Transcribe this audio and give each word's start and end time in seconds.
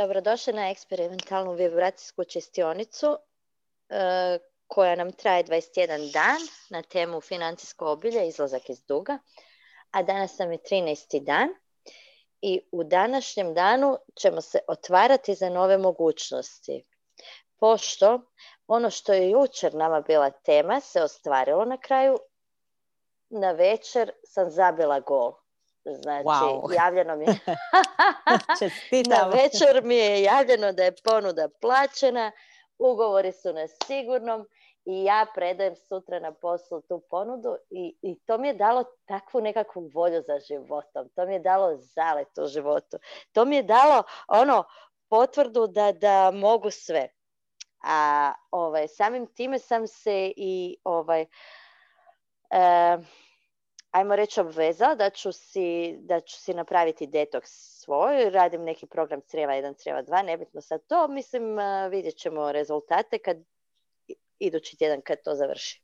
Dobrodošli 0.00 0.52
na 0.52 0.70
eksperimentalnu 0.70 1.52
vibracijsku 1.52 2.24
čestionicu 2.24 3.16
e, 3.88 4.38
koja 4.66 4.94
nam 4.94 5.12
traje 5.12 5.44
21 5.44 6.12
dan 6.12 6.38
na 6.70 6.82
temu 6.82 7.20
financijsko 7.20 7.92
obilje, 7.92 8.28
izlazak 8.28 8.70
iz 8.70 8.82
duga. 8.88 9.18
A 9.90 10.02
danas 10.02 10.38
nam 10.38 10.52
je 10.52 10.58
13. 10.58 11.24
dan 11.24 11.48
i 12.42 12.60
u 12.72 12.84
današnjem 12.84 13.54
danu 13.54 13.96
ćemo 14.20 14.40
se 14.40 14.58
otvarati 14.68 15.34
za 15.34 15.48
nove 15.48 15.78
mogućnosti. 15.78 16.84
Pošto 17.56 18.20
ono 18.72 18.90
što 18.90 19.12
je 19.12 19.30
jučer 19.30 19.74
nama 19.74 20.00
bila 20.00 20.30
tema 20.30 20.80
se 20.80 21.02
ostvarilo 21.02 21.64
na 21.64 21.76
kraju, 21.76 22.18
na 23.30 23.52
večer 23.52 24.10
sam 24.24 24.50
zabila 24.50 25.00
gol. 25.00 25.32
Znači, 25.84 26.28
javljeno 26.82 27.16
mi 27.16 27.24
je... 27.24 27.38
na 29.16 29.28
večer 29.28 29.84
mi 29.84 29.96
je 29.96 30.22
javljeno 30.22 30.72
da 30.72 30.82
je 30.84 30.94
ponuda 31.04 31.48
plaćena, 31.60 32.32
ugovori 32.78 33.32
su 33.32 33.52
na 33.52 33.66
sigurnom 33.86 34.46
i 34.84 35.04
ja 35.04 35.26
predajem 35.34 35.76
sutra 35.76 36.20
na 36.20 36.32
poslu 36.32 36.80
tu 36.80 37.02
ponudu 37.10 37.56
i, 37.70 37.96
i 38.02 38.18
to 38.26 38.38
mi 38.38 38.48
je 38.48 38.54
dalo 38.54 38.84
takvu 39.04 39.40
nekakvu 39.40 39.90
volju 39.94 40.22
za 40.26 40.38
životom. 40.48 41.08
To 41.14 41.26
mi 41.26 41.32
je 41.32 41.40
dalo 41.40 41.76
zalet 41.76 42.38
u 42.38 42.46
životu. 42.46 42.98
To 43.32 43.44
mi 43.44 43.56
je 43.56 43.62
dalo 43.62 44.02
ono 44.28 44.64
potvrdu 45.08 45.66
da, 45.66 45.92
da 45.92 46.30
mogu 46.30 46.70
sve. 46.70 47.08
A 47.82 48.32
ovaj, 48.50 48.88
samim 48.88 49.26
time 49.26 49.58
sam 49.58 49.86
se 49.86 50.32
i 50.36 50.76
ovaj, 50.84 51.26
e, 52.50 52.98
ajmo 53.90 54.16
reći 54.16 54.40
obvezao 54.40 54.94
da 54.94 55.10
ću 55.10 55.32
si, 55.32 55.96
da 55.98 56.20
ću 56.20 56.36
si 56.36 56.54
napraviti 56.54 57.06
detoks 57.06 57.50
svoj, 57.50 58.30
radim 58.30 58.62
neki 58.62 58.86
program 58.86 59.20
crijeva 59.20 59.52
1, 59.52 59.82
crijeva 59.82 60.02
2, 60.02 60.24
nebitno 60.24 60.60
sad 60.60 60.86
to, 60.86 61.08
mislim 61.08 61.56
vidjet 61.90 62.16
ćemo 62.16 62.52
rezultate 62.52 63.18
kad 63.18 63.36
idući 64.38 64.76
tjedan 64.76 65.00
kad 65.00 65.22
to 65.24 65.34
završi. 65.34 65.82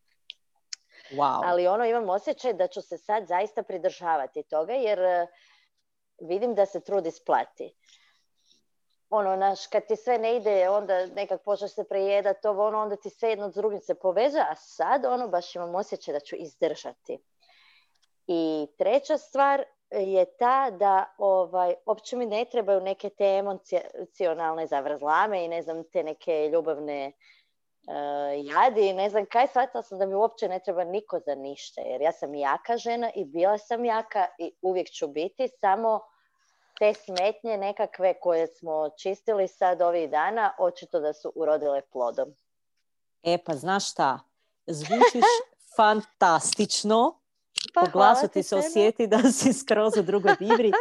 Wow. 1.10 1.40
Ali 1.44 1.66
ono 1.66 1.84
imam 1.84 2.08
osjećaj 2.08 2.52
da 2.52 2.66
ću 2.66 2.82
se 2.82 2.98
sad 2.98 3.26
zaista 3.26 3.62
pridržavati 3.62 4.42
toga 4.42 4.72
jer 4.72 4.98
vidim 6.20 6.54
da 6.54 6.66
se 6.66 6.80
trud 6.80 7.06
isplati. 7.06 7.74
Ono, 9.10 9.36
naš, 9.36 9.66
kad 9.66 9.86
ti 9.86 9.96
sve 9.96 10.18
ne 10.18 10.36
ide, 10.36 10.68
onda 10.68 11.06
nekak 11.06 11.42
počneš 11.42 11.74
se 11.74 11.84
prejedati, 11.84 12.48
ovo, 12.48 12.66
ono, 12.66 12.78
onda 12.78 12.96
ti 12.96 13.10
sve 13.10 13.28
jedno 13.28 13.50
s 13.50 13.54
drugim 13.54 13.80
se 13.80 13.94
poveže, 13.94 14.38
a 14.38 14.54
sad, 14.54 15.04
ono, 15.04 15.28
baš 15.28 15.54
imam 15.54 15.74
osjećaj 15.74 16.14
da 16.14 16.20
ću 16.20 16.36
izdržati. 16.36 17.18
I 18.26 18.66
treća 18.78 19.18
stvar 19.18 19.64
je 19.90 20.24
ta 20.38 20.70
da 20.70 21.14
ovaj, 21.18 21.74
uopće 21.86 22.16
mi 22.16 22.26
ne 22.26 22.44
trebaju 22.44 22.80
neke 22.80 23.10
te 23.10 23.24
emocionalne 23.24 24.66
zavrzlame 24.66 25.44
i 25.44 25.48
ne 25.48 25.62
znam, 25.62 25.84
te 25.92 26.02
neke 26.02 26.48
ljubavne 26.52 27.12
uh, 27.88 28.44
jadi 28.44 28.88
i 28.88 28.92
ne 28.92 29.10
znam 29.10 29.26
kaj, 29.26 29.46
shvatila 29.46 29.82
sam 29.82 29.98
da 29.98 30.06
mi 30.06 30.14
uopće 30.14 30.48
ne 30.48 30.58
treba 30.58 30.84
niko 30.84 31.18
za 31.18 31.34
ništa, 31.34 31.80
jer 31.80 32.00
ja 32.00 32.12
sam 32.12 32.34
jaka 32.34 32.76
žena 32.76 33.10
i 33.14 33.24
bila 33.24 33.58
sam 33.58 33.84
jaka 33.84 34.26
i 34.38 34.52
uvijek 34.62 34.90
ću 34.90 35.08
biti, 35.08 35.48
samo 35.48 36.00
te 36.78 36.94
smetnje 36.94 37.56
nekakve 37.56 38.20
koje 38.20 38.46
smo 38.46 38.90
čistili 39.02 39.48
sad 39.48 39.82
ovih 39.82 40.10
dana, 40.10 40.52
očito 40.58 41.00
da 41.00 41.12
su 41.12 41.32
urodile 41.34 41.82
plodom. 41.92 42.34
E 43.22 43.38
pa 43.44 43.54
znaš 43.54 43.90
šta, 43.90 44.20
zvučiš 44.66 45.24
fantastično, 45.76 47.20
pa 47.74 47.80
po 47.80 47.86
glasu 47.92 48.28
ti 48.28 48.42
se 48.42 48.56
osjeti 48.56 49.06
da 49.06 49.18
si 49.32 49.52
skroz 49.52 49.96
u 49.96 50.02
drugoj 50.02 50.36
vibri. 50.40 50.72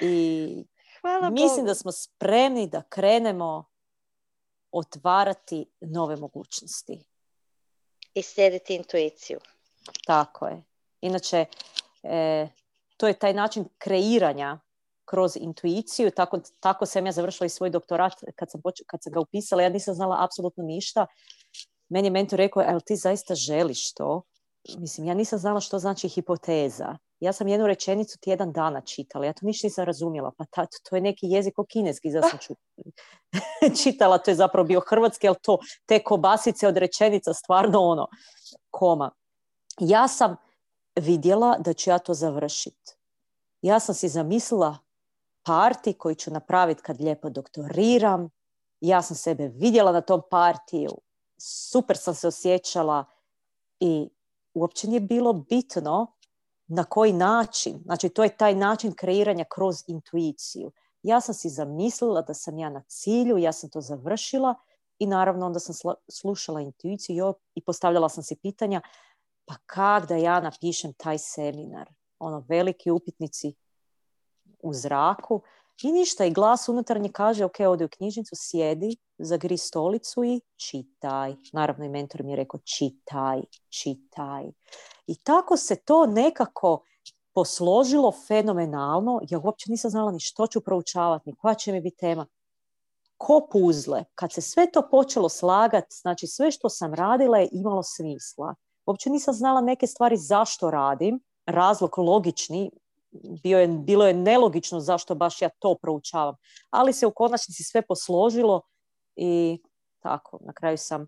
I 0.00 0.64
hvala 1.00 1.30
mislim 1.30 1.66
da 1.66 1.74
smo 1.74 1.92
spremni 1.92 2.66
da 2.66 2.82
krenemo 2.82 3.64
otvarati 4.70 5.66
nove 5.80 6.16
mogućnosti. 6.16 7.04
I 8.14 8.22
slijediti 8.22 8.74
intuiciju. 8.74 9.38
Tako 10.06 10.46
je. 10.46 10.62
Inače, 11.00 11.44
e, 12.02 12.48
to 12.96 13.06
je 13.06 13.18
taj 13.18 13.34
način 13.34 13.68
kreiranja 13.78 14.58
kroz 15.04 15.36
intuiciju. 15.36 16.10
Tako, 16.10 16.40
tako 16.60 16.86
sam 16.86 17.06
ja 17.06 17.12
završila 17.12 17.46
i 17.46 17.50
svoj 17.50 17.70
doktorat 17.70 18.12
kad 18.36 18.50
sam, 18.50 18.60
kad 18.86 19.02
sam 19.02 19.12
ga 19.12 19.20
upisala. 19.20 19.62
Ja 19.62 19.68
nisam 19.68 19.94
znala 19.94 20.24
apsolutno 20.24 20.64
ništa. 20.64 21.06
Meni 21.88 22.06
je 22.06 22.10
mentor 22.10 22.38
rekao, 22.38 22.64
ali 22.66 22.80
ti 22.80 22.96
zaista 22.96 23.34
želiš 23.34 23.92
to? 23.94 24.22
mislim, 24.78 25.06
ja 25.06 25.14
nisam 25.14 25.38
znala 25.38 25.60
što 25.60 25.78
znači 25.78 26.08
hipoteza. 26.08 26.96
Ja 27.20 27.32
sam 27.32 27.48
jednu 27.48 27.66
rečenicu 27.66 28.18
tjedan 28.18 28.52
dana 28.52 28.80
čitala, 28.80 29.26
ja 29.26 29.32
to 29.32 29.46
ništa 29.46 29.66
nisam 29.66 29.84
razumjela. 29.84 30.32
Pa 30.38 30.44
ta, 30.50 30.66
to 30.88 30.96
je 30.96 31.02
neki 31.02 31.26
jezik 31.26 31.58
o 31.58 31.64
kineski, 31.64 32.10
za 32.10 32.22
sam 32.22 32.38
čitala, 33.82 34.18
to 34.18 34.30
je 34.30 34.34
zapravo 34.34 34.66
bio 34.66 34.80
hrvatski, 34.80 35.28
ali 35.28 35.36
to, 35.42 35.58
te 35.86 36.02
kobasice 36.02 36.68
od 36.68 36.76
rečenica, 36.76 37.34
stvarno 37.34 37.80
ono, 37.80 38.06
koma. 38.70 39.10
Ja 39.80 40.08
sam 40.08 40.36
vidjela 40.96 41.56
da 41.58 41.72
ću 41.72 41.90
ja 41.90 41.98
to 41.98 42.14
završiti. 42.14 42.96
Ja 43.62 43.80
sam 43.80 43.94
si 43.94 44.08
zamislila 44.08 44.78
parti 45.44 45.92
koji 45.92 46.14
ću 46.14 46.30
napraviti 46.30 46.82
kad 46.82 47.00
lijepo 47.00 47.30
doktoriram. 47.30 48.30
Ja 48.80 49.02
sam 49.02 49.16
sebe 49.16 49.48
vidjela 49.48 49.92
na 49.92 50.00
tom 50.00 50.22
partiju. 50.30 50.90
Super 51.38 51.96
sam 51.96 52.14
se 52.14 52.28
osjećala 52.28 53.04
i 53.80 54.08
uopće 54.54 54.88
nije 54.88 55.00
bilo 55.00 55.32
bitno 55.32 56.06
na 56.66 56.84
koji 56.84 57.12
način. 57.12 57.82
Znači, 57.84 58.08
to 58.08 58.22
je 58.24 58.36
taj 58.36 58.54
način 58.54 58.92
kreiranja 58.92 59.44
kroz 59.54 59.76
intuiciju. 59.86 60.72
Ja 61.02 61.20
sam 61.20 61.34
si 61.34 61.48
zamislila 61.48 62.22
da 62.22 62.34
sam 62.34 62.58
ja 62.58 62.70
na 62.70 62.82
cilju, 62.88 63.38
ja 63.38 63.52
sam 63.52 63.70
to 63.70 63.80
završila 63.80 64.54
i 64.98 65.06
naravno 65.06 65.46
onda 65.46 65.60
sam 65.60 65.94
slušala 66.08 66.60
intuiciju 66.60 67.34
i 67.54 67.64
postavljala 67.64 68.08
sam 68.08 68.22
si 68.22 68.36
pitanja 68.36 68.80
pa 69.44 69.54
kak 69.66 70.08
da 70.08 70.16
ja 70.16 70.40
napišem 70.40 70.92
taj 70.92 71.18
seminar? 71.18 71.90
Ono, 72.18 72.44
veliki 72.48 72.90
upitnici 72.90 73.54
u 74.64 74.74
zraku 74.74 75.42
i 75.82 75.92
ništa. 75.92 76.24
I 76.24 76.30
glas 76.30 76.68
unutarnji 76.68 77.12
kaže, 77.12 77.44
ok, 77.44 77.60
odi 77.68 77.84
u 77.84 77.88
knjižnicu, 77.88 78.34
sjedi, 78.36 78.96
zagri 79.18 79.56
stolicu 79.56 80.24
i 80.24 80.40
čitaj. 80.56 81.34
Naravno 81.52 81.84
i 81.84 81.88
mentor 81.88 82.22
mi 82.22 82.32
je 82.32 82.36
rekao 82.36 82.60
čitaj, 82.64 83.42
čitaj. 83.68 84.44
I 85.06 85.14
tako 85.16 85.56
se 85.56 85.76
to 85.76 86.06
nekako 86.06 86.84
posložilo 87.34 88.12
fenomenalno. 88.26 89.20
Ja 89.30 89.38
uopće 89.38 89.70
nisam 89.70 89.90
znala 89.90 90.12
ni 90.12 90.20
što 90.20 90.46
ću 90.46 90.60
proučavati, 90.60 91.28
ni 91.28 91.36
koja 91.36 91.54
će 91.54 91.72
mi 91.72 91.80
biti 91.80 91.96
tema. 91.96 92.26
Ko 93.16 93.48
puzle. 93.52 94.04
Kad 94.14 94.32
se 94.32 94.40
sve 94.40 94.70
to 94.72 94.88
počelo 94.90 95.28
slagati, 95.28 95.96
znači 96.02 96.26
sve 96.26 96.50
što 96.50 96.68
sam 96.68 96.94
radila 96.94 97.38
je 97.38 97.48
imalo 97.52 97.82
smisla. 97.82 98.54
Uopće 98.86 99.10
nisam 99.10 99.34
znala 99.34 99.60
neke 99.60 99.86
stvari 99.86 100.16
zašto 100.16 100.70
radim. 100.70 101.20
Razlog 101.46 101.98
logični, 101.98 102.70
bio 103.42 103.58
je, 103.58 103.68
bilo 103.68 104.06
je 104.06 104.14
nelogično 104.14 104.80
zašto 104.80 105.14
baš 105.14 105.42
ja 105.42 105.48
to 105.58 105.74
proučavam. 105.74 106.36
Ali 106.70 106.92
se 106.92 107.06
u 107.06 107.10
konačnici 107.10 107.64
sve 107.64 107.82
posložilo 107.82 108.62
i 109.16 109.62
tako, 110.00 110.38
na 110.46 110.52
kraju 110.52 110.78
sam 110.78 111.06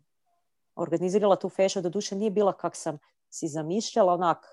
organizirala 0.77 1.37
tu 1.37 1.49
fešu, 1.49 1.81
do 1.81 1.89
duše 1.89 2.17
nije 2.17 2.31
bila 2.31 2.53
kak 2.53 2.77
sam 2.77 2.99
si 3.31 3.49
zamišljala, 3.49 4.15
onak, 4.15 4.47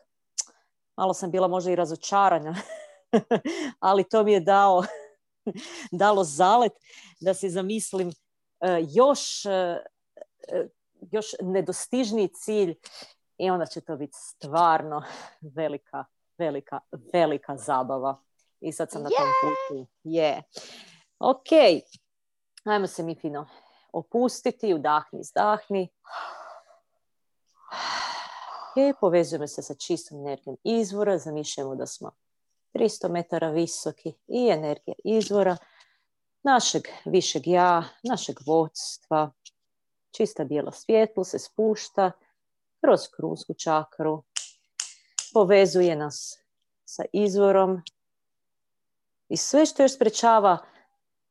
malo 0.97 1.13
sam 1.13 1.31
bila 1.31 1.47
možda 1.47 1.71
i 1.71 1.75
razočarana, 1.75 2.55
ali 3.79 4.03
to 4.03 4.23
mi 4.23 4.33
je 4.33 4.39
dao, 4.39 4.83
dalo 6.01 6.23
zalet 6.23 6.71
da 7.19 7.33
si 7.33 7.49
zamislim 7.49 8.09
e, 8.09 8.13
još, 8.89 9.45
e, 9.45 9.83
e, 10.47 10.67
još 11.11 11.25
nedostižniji 11.41 12.27
cilj 12.27 12.75
i 13.37 13.49
onda 13.49 13.65
će 13.65 13.81
to 13.81 13.95
biti 13.97 14.13
stvarno 14.15 15.03
velika, 15.41 16.05
velika, 16.45 16.79
velika 17.13 17.57
zabava. 17.57 18.17
I 18.61 18.71
sad 18.71 18.91
sam 18.91 19.03
na 19.03 19.09
tom 19.09 19.29
putu. 19.41 19.87
Je. 20.03 20.43
Ok, 21.19 21.51
Ajmo 22.63 22.87
se 22.87 23.03
mi 23.03 23.15
fino 23.15 23.45
opustiti, 23.93 24.73
udahni, 24.73 25.19
izdahni. 25.19 25.89
I 28.75 28.93
povezujemo 29.01 29.47
se 29.47 29.61
sa 29.61 29.75
čistom 29.75 30.19
energijom 30.19 30.57
izvora, 30.63 31.17
zamišljamo 31.17 31.75
da 31.75 31.85
smo 31.85 32.11
300 32.73 33.09
metara 33.09 33.49
visoki 33.49 34.13
i 34.27 34.49
energija 34.49 34.95
izvora 35.03 35.57
našeg 36.43 36.81
višeg 37.05 37.47
ja, 37.47 37.83
našeg 38.03 38.37
vodstva. 38.45 39.31
Čista 40.11 40.43
bijela 40.43 40.71
svjetlo 40.71 41.23
se 41.23 41.39
spušta 41.39 42.11
kroz 42.81 42.99
krusku 43.15 43.53
čakru, 43.53 44.23
povezuje 45.33 45.95
nas 45.95 46.39
sa 46.85 47.03
izvorom 47.13 47.81
i 49.29 49.37
sve 49.37 49.65
što 49.65 49.83
još 49.83 49.95
sprečava 49.95 50.57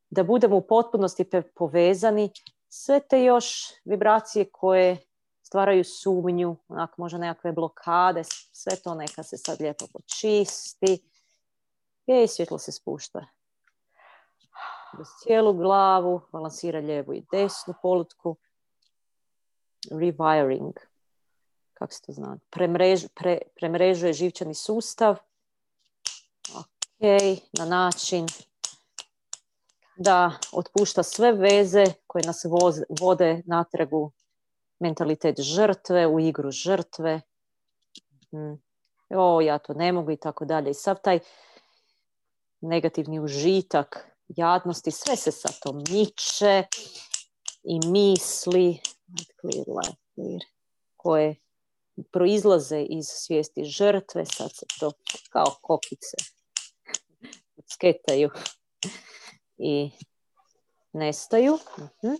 da 0.09 0.23
budemo 0.23 0.57
u 0.57 0.67
potpunosti 0.67 1.29
povezani 1.55 2.29
sve 2.69 2.99
te 2.99 3.23
još 3.23 3.71
vibracije 3.85 4.49
koje 4.51 4.97
stvaraju 5.41 5.83
sumnju, 5.83 6.55
onako 6.67 7.01
možda 7.01 7.17
nekakve 7.17 7.51
blokade, 7.51 8.23
sve 8.51 8.75
to 8.75 8.95
neka 8.95 9.23
se 9.23 9.37
sad 9.37 9.61
lijepo 9.61 9.85
počisti. 9.93 11.09
I 12.05 12.27
svjetlo 12.27 12.57
se 12.57 12.71
spušta. 12.71 13.25
Uz 14.99 15.07
cijelu 15.23 15.53
glavu, 15.53 16.21
balansira 16.31 16.79
lijevu 16.79 17.13
i 17.13 17.25
desnu 17.31 17.73
polutku. 17.81 18.37
Rewiring, 19.91 20.73
kako 21.83 21.93
se 21.93 22.01
to 22.01 22.11
zna, 22.11 22.37
Premrež, 22.49 23.05
pre, 23.13 23.37
premrežuje 23.59 24.13
živčani 24.13 24.55
sustav. 24.55 25.17
Ok, 26.55 27.01
na 27.59 27.65
način 27.65 28.27
da 29.97 30.31
otpušta 30.51 31.03
sve 31.03 31.31
veze 31.31 31.85
koje 32.07 32.23
nas 32.25 32.45
vode 33.01 33.41
natragu 33.45 34.11
mentalitet 34.79 35.39
žrtve, 35.39 36.07
u 36.07 36.19
igru 36.19 36.51
žrtve. 36.51 37.21
Mm. 38.31 38.55
O, 39.09 39.41
ja 39.41 39.57
to 39.57 39.73
ne 39.73 39.91
mogu 39.91 40.11
i 40.11 40.17
tako 40.17 40.45
dalje. 40.45 40.71
I 40.71 40.73
sav 40.73 40.95
taj 41.03 41.19
negativni 42.61 43.19
užitak, 43.19 44.07
jadnosti, 44.27 44.91
sve 44.91 45.15
se 45.15 45.31
sa 45.31 45.49
to 45.61 45.73
miče 45.73 46.63
i 47.63 47.87
misli 47.87 48.79
koje 50.97 51.35
proizlaze 52.11 52.81
iz 52.81 53.05
svijesti 53.07 53.63
žrtve, 53.63 54.25
sad 54.25 54.51
se 54.51 54.65
to 54.79 54.91
kao 55.29 55.45
kokice 55.61 56.17
sketaju 57.73 58.29
i 59.57 59.91
nestaju. 60.93 61.53
uh 61.53 62.13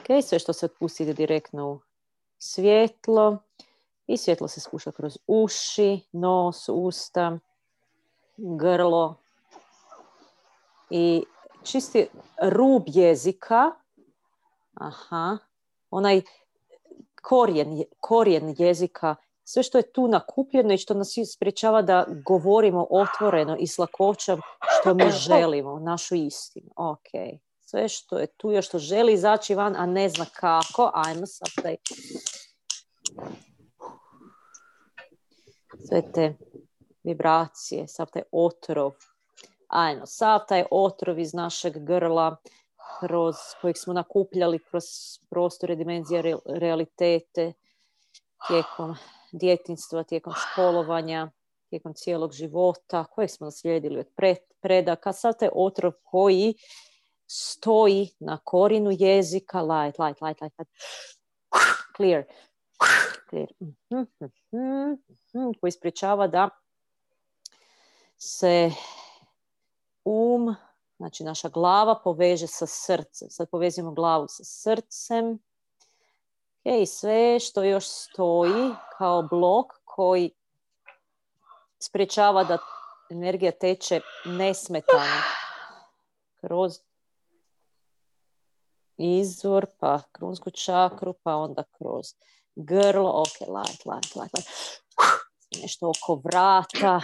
Ok, 0.00 0.24
sve 0.24 0.38
što 0.38 0.52
se 0.52 0.66
otpusti 0.66 1.02
ide 1.02 1.12
direktno 1.12 1.70
u 1.70 1.80
svjetlo 2.38 3.38
i 4.06 4.16
svjetlo 4.16 4.48
se 4.48 4.60
spušta 4.60 4.92
kroz 4.92 5.18
uši, 5.26 6.00
nos, 6.12 6.68
usta, 6.68 7.38
grlo 8.36 9.16
i 10.90 11.24
čisti 11.62 12.06
rub 12.42 12.82
jezika, 12.86 13.70
aha, 14.74 15.38
onaj 15.90 16.22
korijen, 17.24 17.82
korijen 18.00 18.54
jezika, 18.58 19.16
sve 19.44 19.62
što 19.62 19.78
je 19.78 19.92
tu 19.92 20.08
nakupljeno 20.08 20.74
i 20.74 20.78
što 20.78 20.94
nas 20.94 21.14
sprječava 21.34 21.82
da 21.82 22.06
govorimo 22.26 22.86
otvoreno 22.90 23.56
i 23.60 23.66
s 23.66 23.78
lakoćom 23.78 24.40
što 24.80 24.94
mi 24.94 25.10
želimo, 25.28 25.78
našu 25.78 26.14
istinu. 26.14 26.70
Ok, 26.76 27.40
sve 27.60 27.88
što 27.88 28.18
je 28.18 28.26
tu 28.26 28.52
još 28.52 28.66
što 28.68 28.78
želi 28.78 29.12
izaći 29.12 29.54
van, 29.54 29.76
a 29.76 29.86
ne 29.86 30.08
zna 30.08 30.24
kako, 30.24 30.90
ajmo 30.94 31.26
sad 31.26 31.48
taj... 31.62 31.76
Sve 35.88 36.12
te 36.12 36.34
vibracije, 37.02 37.88
sav 37.88 38.06
taj 38.12 38.22
otrov, 38.32 38.92
ajmo, 39.68 40.06
sav 40.06 40.40
taj 40.48 40.64
otrov 40.70 41.18
iz 41.18 41.34
našeg 41.34 41.78
grla, 41.78 42.36
kroz 43.00 43.36
kojeg 43.60 43.76
smo 43.76 43.92
nakupljali 43.92 44.58
kroz 44.58 44.84
prostore, 45.30 45.76
dimenzije, 45.76 46.36
realitete, 46.46 47.52
tijekom 48.46 48.96
djetinstva, 49.32 50.02
tijekom 50.02 50.32
školovanja, 50.36 51.30
tijekom 51.70 51.94
cijelog 51.94 52.32
života, 52.32 53.04
kojeg 53.04 53.30
smo 53.30 53.44
naslijedili 53.44 53.98
od 53.98 54.06
predaka, 54.60 55.12
sav 55.12 55.32
taj 55.38 55.48
otrov 55.52 55.92
koji 56.02 56.54
stoji 57.26 58.10
na 58.20 58.38
korinu 58.44 58.90
jezika, 58.98 59.62
light, 59.62 59.98
light, 59.98 60.20
light, 60.22 60.40
light, 60.40 60.58
light. 60.58 60.72
clear, 61.96 62.24
clear. 63.28 63.48
koji 65.60 65.72
da 66.26 66.48
se 68.16 68.70
um, 70.04 70.54
znači 70.96 71.24
naša 71.24 71.48
glava 71.48 72.00
poveže 72.04 72.46
sa 72.46 72.66
srcem. 72.66 73.30
Sad 73.30 73.50
povezimo 73.50 73.92
glavu 73.92 74.26
sa 74.28 74.44
srcem. 74.44 75.38
I 76.64 76.86
sve 76.86 77.40
što 77.40 77.62
još 77.62 77.88
stoji 77.88 78.74
kao 78.98 79.22
blok 79.22 79.72
koji 79.84 80.30
sprječava 81.78 82.44
da 82.44 82.58
energija 83.10 83.52
teče 83.52 84.00
nesmetano 84.24 85.22
kroz 86.40 86.72
izvor, 88.96 89.66
pa 89.78 90.00
krunsku 90.12 90.50
čakru, 90.50 91.14
pa 91.22 91.36
onda 91.36 91.62
kroz 91.78 92.06
grlo, 92.56 93.10
ok, 93.10 93.48
light, 93.48 93.86
light, 93.86 94.16
light. 94.16 94.48
Nešto 95.62 95.90
oko 95.90 96.20
vrata, 96.24 97.00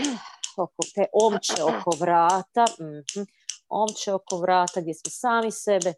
oko 0.57 0.83
te 0.95 1.07
omče 1.13 1.63
oko 1.63 1.91
vrata, 2.01 2.65
mm 2.81 3.40
omče 3.71 4.13
oko 4.13 4.37
vrata 4.37 4.81
gdje 4.81 4.95
smo 4.95 5.11
sami 5.11 5.51
sebe 5.51 5.95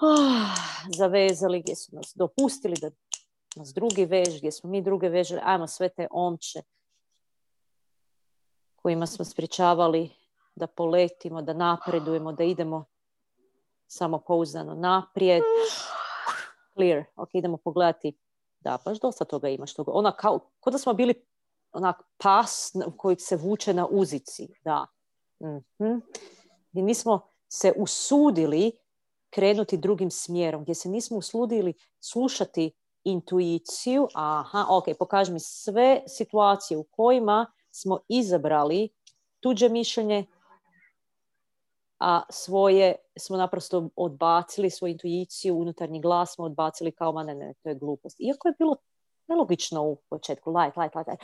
oh, 0.00 0.48
zavezali, 0.96 1.60
gdje 1.60 1.76
su 1.76 1.96
nas 1.96 2.12
dopustili 2.14 2.76
da 2.80 2.90
nas 3.56 3.74
drugi 3.74 4.04
vež, 4.04 4.38
gdje 4.38 4.52
smo 4.52 4.70
mi 4.70 4.82
druge 4.82 5.08
vežili, 5.08 5.40
ajmo 5.44 5.66
sve 5.66 5.88
te 5.88 6.08
omče 6.10 6.62
kojima 8.82 9.06
smo 9.06 9.24
sprječavali 9.24 10.10
da 10.54 10.66
poletimo, 10.66 11.42
da 11.42 11.52
napredujemo, 11.52 12.32
da 12.32 12.44
idemo 12.44 12.84
samopouzdano 13.86 14.74
naprijed. 14.74 15.42
Clear. 16.74 17.04
Ok, 17.16 17.28
idemo 17.32 17.56
pogledati. 17.56 18.18
Da, 18.60 18.78
baš 18.84 19.00
dosta 19.00 19.24
toga 19.24 19.48
imaš. 19.48 19.74
Toga. 19.74 19.92
Ona 19.94 20.12
kao, 20.12 20.40
da 20.66 20.78
smo 20.78 20.92
bili 20.92 21.14
onak 21.72 21.96
pas 22.16 22.72
koji 22.96 23.16
se 23.16 23.36
vuče 23.36 23.74
na 23.74 23.86
uzici. 23.86 24.48
Da. 24.64 24.86
mm 25.40 26.00
I 26.72 26.82
nismo 26.82 27.20
se 27.48 27.72
usudili 27.76 28.72
krenuti 29.30 29.76
drugim 29.76 30.10
smjerom, 30.10 30.62
gdje 30.62 30.74
se 30.74 30.88
nismo 30.88 31.16
usudili 31.16 31.74
slušati 32.00 32.72
intuiciju. 33.04 34.08
Aha, 34.14 34.66
ok, 34.68 34.84
pokaži 34.98 35.32
mi 35.32 35.40
sve 35.40 36.02
situacije 36.06 36.78
u 36.78 36.84
kojima 36.84 37.46
smo 37.70 37.98
izabrali 38.08 38.88
tuđe 39.40 39.68
mišljenje, 39.68 40.26
a 41.98 42.22
svoje 42.30 42.94
smo 43.18 43.36
naprosto 43.36 43.88
odbacili, 43.96 44.70
svoju 44.70 44.92
intuiciju, 44.92 45.58
unutarnji 45.58 46.00
glas 46.00 46.34
smo 46.34 46.44
odbacili 46.44 46.92
kao, 46.92 47.12
ma 47.12 47.22
ne, 47.22 47.34
ne, 47.34 47.54
to 47.62 47.68
je 47.68 47.74
glupost. 47.74 48.20
Iako 48.20 48.48
je 48.48 48.54
bilo 48.58 48.76
nelogično 49.28 49.82
u 49.82 49.96
početku, 49.96 50.50
light, 50.50 50.76
light, 50.76 50.94
light, 50.94 51.08
light, 51.08 51.22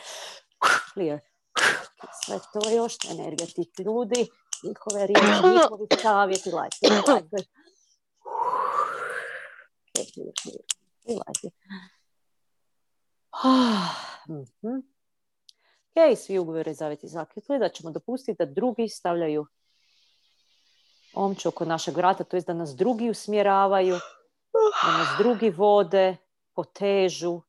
clear. 0.92 1.20
Sve 2.24 2.38
to 2.52 2.70
još 2.70 2.96
energija 3.10 3.46
tih 3.46 3.68
ljudi, 3.78 4.28
njihove 4.62 5.06
riječi, 5.06 5.48
njihovi 5.54 5.86
savjeti, 6.02 6.50
light. 6.50 6.78
Clear, 9.94 10.32
clear, 10.42 10.62
Ok, 15.96 16.16
svi 16.16 16.38
ugovori 16.38 16.74
zavjeti 16.74 17.08
zakljetli 17.08 17.58
da 17.58 17.68
ćemo 17.68 17.90
dopustiti 17.90 18.36
da 18.38 18.52
drugi 18.52 18.88
stavljaju 18.88 19.46
omču 21.14 21.48
oko 21.48 21.64
našeg 21.64 21.96
vrata, 21.96 22.24
to 22.24 22.36
je 22.36 22.40
da 22.40 22.54
nas 22.54 22.76
drugi 22.76 23.10
usmjeravaju, 23.10 23.98
da 24.84 24.98
nas 24.98 25.08
drugi 25.18 25.50
vode, 25.50 26.16
potežu. 26.54 27.40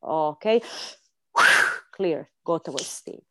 Ok, 0.00 0.42
clear, 1.96 2.24
gotovo 2.44 2.78
je 2.78 2.84
s 2.84 3.02
tim. 3.02 3.29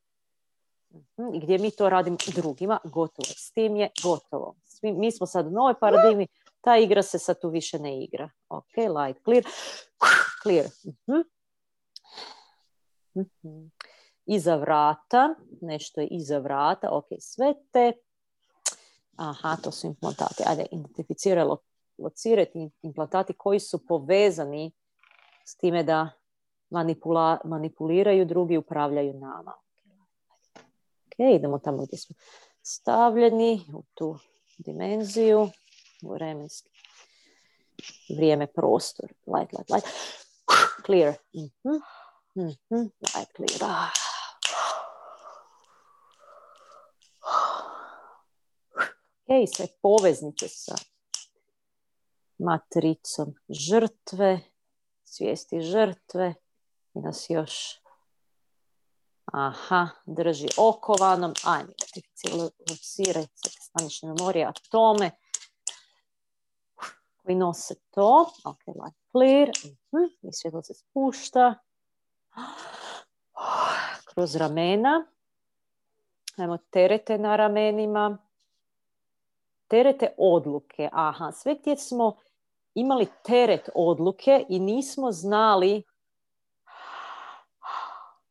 Mhm, 0.91 1.39
gdje 1.39 1.58
mi 1.58 1.72
to 1.72 1.89
radimo 1.89 2.17
drugima, 2.36 2.79
gotovo. 2.84 3.27
S 3.38 3.51
tim 3.51 3.75
je 3.75 3.89
gotovo. 4.03 4.55
mi 4.81 5.12
smo 5.12 5.27
sad 5.27 5.48
u 5.48 5.50
novoj 5.50 5.79
paradigmi, 5.79 6.27
ta 6.62 6.77
igra 6.77 7.03
se 7.03 7.19
sad 7.19 7.41
tu 7.41 7.50
više 7.50 7.79
ne 7.79 8.03
igra. 8.03 8.29
Ok, 8.50 8.77
light, 8.77 9.24
clear, 9.24 9.43
clear. 10.43 10.65
Mhm. 10.86 11.19
Mhm. 13.15 13.67
Iza 14.25 14.55
vrata, 14.55 15.36
nešto 15.62 16.01
je 16.01 16.08
iza 16.08 16.39
vrata, 16.39 16.89
ok, 16.91 17.05
sve 17.19 17.53
te 17.72 17.93
aha, 19.15 19.55
to 19.63 19.72
su 19.72 19.88
implantati. 19.88 20.43
Ajde, 20.46 20.65
identificiraj, 20.72 21.46
locirati 21.98 22.69
implantati 22.81 23.34
koji 23.34 23.60
su 23.60 23.86
povezani 23.86 24.72
s 25.46 25.55
time 25.55 25.84
da 25.84 26.10
manipula, 26.69 27.38
manipuliraju 27.43 28.25
drugi 28.25 28.58
upravljaju 28.58 29.13
nama. 29.13 29.53
Ok, 31.19 31.35
idemo 31.35 31.59
tamo 31.59 31.85
gdje 31.85 31.97
smo 31.97 32.15
stavljeni 32.61 33.65
u 33.73 33.83
tu 33.93 34.19
dimenziju, 34.57 35.49
vremenski 36.01 36.69
vrijeme, 38.15 38.47
prostor. 38.47 39.09
Light, 39.25 39.53
light, 39.53 39.69
light. 39.69 39.88
Clear. 40.85 41.13
Mm-hmm. 41.35 41.81
Mm-hmm. 42.35 42.91
Light, 43.15 43.31
clear. 43.35 43.71
Ah. 43.71 43.89
i 49.43 49.47
sve 49.47 49.67
poveznice 49.81 50.47
sa 50.47 50.75
matricom 52.38 53.35
žrtve, 53.49 54.39
svijesti 55.03 55.61
žrtve 55.61 56.33
i 56.93 56.99
nas 56.99 57.25
još 57.29 57.79
aha, 59.33 59.89
drži 60.05 60.48
okovanom, 60.57 61.33
ajme, 61.45 61.74
identificiraj 62.25 63.24
se 63.24 63.50
stanične 63.62 64.09
memorije, 64.09 64.45
atome 64.45 65.12
koji 67.24 67.36
nose 67.36 67.75
to, 67.89 68.29
ok, 68.43 68.67
light 68.67 69.00
clear, 69.12 69.50
uh 69.91 70.09
i 70.21 70.33
svjetlo 70.33 70.62
se 70.63 70.74
spušta. 70.74 71.55
Kroz 74.05 74.36
ramena, 74.36 75.05
ajmo 76.38 76.57
terete 76.57 77.17
na 77.17 77.36
ramenima, 77.36 78.17
terete 79.67 80.13
odluke, 80.17 80.89
aha, 80.93 81.31
sve 81.31 81.55
gdje 81.55 81.77
smo 81.77 82.15
imali 82.75 83.07
teret 83.24 83.69
odluke 83.75 84.45
i 84.50 84.59
nismo 84.59 85.12
znali 85.12 85.83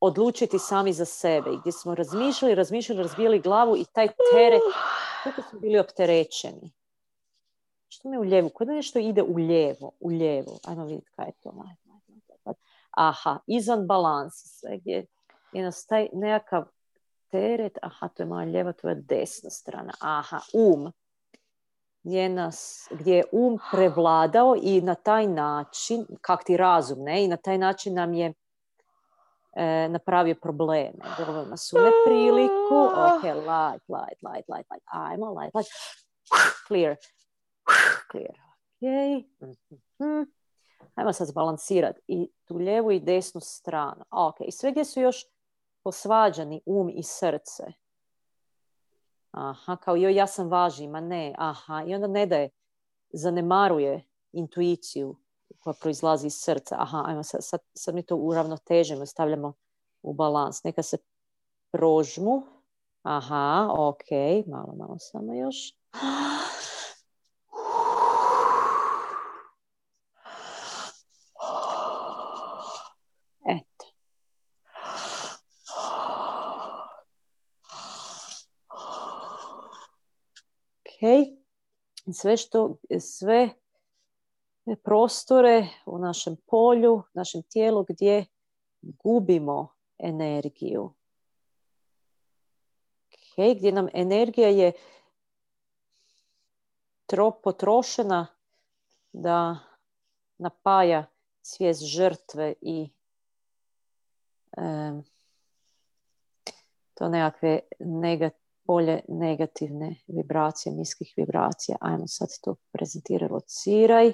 odlučiti 0.00 0.58
sami 0.58 0.92
za 0.92 1.04
sebe. 1.04 1.50
I 1.50 1.58
gdje 1.60 1.72
smo 1.72 1.94
razmišljali, 1.94 2.54
razmišljali, 2.54 3.02
razbijali 3.02 3.40
glavu 3.40 3.76
i 3.76 3.84
taj 3.92 4.08
teret, 4.32 4.62
kako 5.24 5.42
smo 5.50 5.60
bili 5.60 5.78
opterećeni. 5.78 6.72
Što 7.88 8.08
mi 8.08 8.18
u 8.18 8.22
lijevu? 8.22 8.48
Kod 8.48 8.68
nešto 8.68 8.98
ide 8.98 9.22
u 9.22 9.36
lijevo, 9.36 9.90
u 10.00 10.08
lijevo. 10.08 10.58
Ajmo 10.64 10.84
vidjeti 10.84 11.10
kaj 11.16 11.26
je 11.26 11.32
to. 11.42 11.54
Aha, 12.90 13.38
izvan 13.46 13.86
balansa. 13.86 14.48
Sve 14.48 14.78
gdje 14.78 15.06
je 15.52 15.70
taj 15.88 16.08
nekakav 16.12 16.64
teret. 17.30 17.78
Aha, 17.82 18.08
to 18.08 18.22
je 18.22 18.26
moja 18.26 18.44
lijeva, 18.44 18.72
to 18.72 18.88
je 18.88 18.94
desna 18.94 19.50
strana. 19.50 19.92
Aha, 20.00 20.40
um 20.54 20.92
gdje, 22.02 22.28
nas, 22.28 22.88
gdje 22.90 23.14
je 23.14 23.24
um 23.32 23.58
prevladao 23.72 24.56
i 24.62 24.80
na 24.80 24.94
taj 24.94 25.26
način, 25.26 26.06
kak 26.20 26.44
ti 26.44 26.56
razum, 26.56 26.98
ne? 27.02 27.24
I 27.24 27.28
na 27.28 27.36
taj 27.36 27.58
način 27.58 27.94
nam 27.94 28.14
je 28.14 28.32
e, 29.58 29.88
napravio 29.88 30.34
probleme. 30.34 30.98
Doveo 31.18 31.44
nas 31.44 31.72
u 31.72 31.76
nepriliku. 31.76 32.74
Ok, 32.74 33.22
light, 33.22 33.88
light, 33.88 34.22
light, 34.22 34.48
light, 34.48 34.70
light. 34.70 34.84
Ajmo, 34.84 35.40
light, 35.40 35.54
light. 35.54 35.70
Clear. 36.66 36.96
Clear. 38.10 38.34
Ok. 39.40 39.58
mm 39.98 40.38
Ajmo 40.94 41.12
sad 41.12 41.26
zbalansirati 41.26 42.00
i 42.06 42.30
tu 42.44 42.56
lijevu 42.56 42.92
i 42.92 43.00
desnu 43.00 43.40
stranu. 43.40 44.04
Ok, 44.10 44.36
i 44.40 44.52
sve 44.52 44.70
gdje 44.70 44.84
su 44.84 45.00
još 45.00 45.24
posvađani 45.82 46.60
um 46.66 46.88
i 46.88 47.02
srce. 47.02 47.64
Aha, 49.30 49.76
kao 49.76 49.96
joj 49.96 50.14
ja 50.14 50.26
sam 50.26 50.48
važni, 50.48 50.88
ma 50.88 51.00
ne, 51.00 51.34
aha. 51.38 51.84
I 51.86 51.94
onda 51.94 52.06
ne 52.06 52.26
daje, 52.26 52.50
zanemaruje 53.12 54.04
intuiciju 54.32 55.16
koja 55.58 55.74
proizlazi 55.74 56.26
iz 56.26 56.34
srca. 56.34 56.76
Aha, 56.78 57.02
ajmo 57.06 57.22
sad, 57.22 57.40
sad, 57.44 57.60
sad 57.74 57.94
mi 57.94 58.02
to 58.02 58.16
uravnotežimo, 58.16 59.06
stavljamo 59.06 59.52
u 60.02 60.12
balans. 60.12 60.64
Neka 60.64 60.82
se 60.82 60.96
prožmu. 61.70 62.42
Aha, 63.02 63.68
ok, 63.78 64.10
malo, 64.46 64.74
malo 64.76 64.96
samo 64.98 65.34
još. 65.34 65.78
sve 82.12 82.36
što, 82.36 82.76
sve 83.00 83.50
prostore 84.76 85.68
u 85.86 85.98
našem 85.98 86.36
polju, 86.46 87.02
našem 87.14 87.42
tijelu 87.42 87.84
gdje 87.88 88.26
gubimo 88.82 89.68
energiju. 89.98 90.92
Okay, 93.36 93.58
gdje 93.58 93.72
nam 93.72 93.88
energija 93.94 94.48
je 94.48 94.72
tro, 97.06 97.30
potrošena 97.30 98.26
da 99.12 99.58
napaja 100.38 101.06
svijest 101.42 101.82
žrtve 101.82 102.54
i 102.60 102.88
to 106.94 107.08
nekakve 107.08 107.60
negativne 107.78 108.48
polje 108.68 109.00
negativne 109.08 109.94
vibracije, 110.06 110.72
niskih 110.72 111.14
vibracija. 111.16 111.76
Ajmo 111.80 112.06
sad 112.06 112.28
to 112.42 112.54
prezentirati, 112.72 113.32
lociraj. 113.32 114.12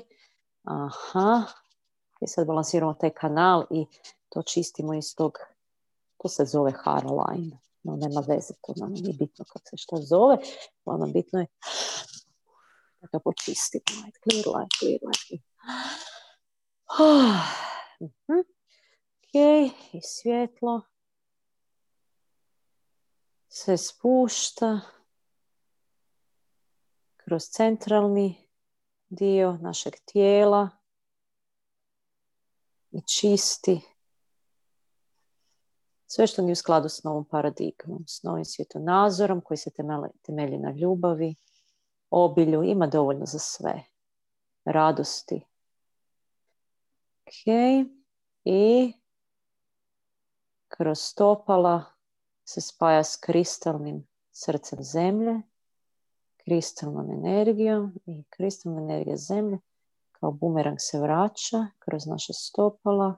Aha. 0.64 1.44
I 2.20 2.26
sad 2.26 2.46
balansiramo 2.46 2.94
taj 2.94 3.10
kanal 3.10 3.66
i 3.70 3.86
to 4.28 4.42
čistimo 4.42 4.94
iz 4.94 5.14
tog, 5.16 5.38
to 6.22 6.28
se 6.28 6.44
zove 6.44 6.72
Haraline. 6.84 7.58
No, 7.82 7.96
nema 7.96 8.22
veze, 8.28 8.54
to 8.66 8.72
nam 8.76 8.92
nije 8.92 9.12
bitno 9.12 9.44
kako 9.44 9.64
se 9.70 9.76
što 9.76 9.96
zove. 9.96 10.36
Ono 10.84 11.06
bitno 11.06 11.40
je 11.40 11.46
da 13.00 13.08
ga 13.12 13.18
počistimo. 13.18 13.84
Clear, 14.22 14.46
light, 14.56 14.72
clear, 14.78 15.00
light. 15.02 15.44
Mhm. 18.00 18.38
Ok, 18.38 19.34
i 19.92 20.00
svjetlo 20.02 20.82
se 23.48 23.76
spušta 23.76 24.80
kroz 27.16 27.42
centralni 27.42 28.43
dio 29.14 29.52
našeg 29.52 29.94
tijela 30.04 30.68
i 32.90 33.00
čisti 33.00 33.80
sve 36.06 36.26
što 36.26 36.42
nije 36.42 36.52
u 36.52 36.56
skladu 36.56 36.88
s 36.88 37.02
novom 37.02 37.24
paradigmom, 37.24 38.04
s 38.06 38.22
novim 38.22 38.44
svjetonazorom 38.44 39.40
koji 39.40 39.58
se 39.58 39.70
temelji 40.22 40.58
na 40.58 40.70
ljubavi, 40.70 41.34
obilju, 42.10 42.62
ima 42.62 42.86
dovoljno 42.86 43.26
za 43.26 43.38
sve, 43.38 43.84
radosti. 44.64 45.44
Ok, 47.26 47.54
i 48.44 48.92
kroz 50.68 50.98
stopala 51.00 51.84
se 52.44 52.60
spaja 52.60 53.04
s 53.04 53.16
kristalnim 53.16 54.06
srcem 54.32 54.78
zemlje, 54.82 55.40
kristalnom 56.44 57.10
energijom 57.10 57.92
i 58.06 58.24
kristalna 58.30 58.82
energija 58.82 59.16
zemlje 59.16 59.58
kao 60.12 60.30
bumerang 60.30 60.76
se 60.80 61.00
vraća 61.00 61.66
kroz 61.78 62.06
naše 62.06 62.32
stopala, 62.32 63.16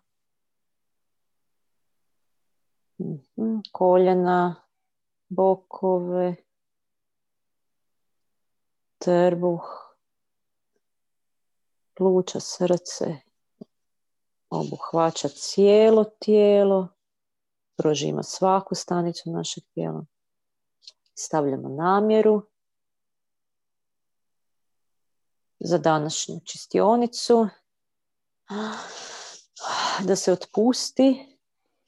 mhm, 2.98 3.58
koljena, 3.72 4.54
bokove, 5.28 6.36
trbuh, 8.98 9.62
pluća, 11.94 12.40
srce, 12.40 13.16
obuhvaća 14.50 15.28
cijelo 15.28 16.04
tijelo, 16.04 16.88
prožimo 17.76 18.22
svaku 18.22 18.74
stanicu 18.74 19.30
našeg 19.30 19.64
tijela. 19.74 20.04
Stavljamo 21.14 21.68
namjeru 21.68 22.42
za 25.58 25.78
današnju 25.78 26.40
čistionicu. 26.44 27.48
Da 30.04 30.16
se 30.16 30.32
otpusti 30.32 31.38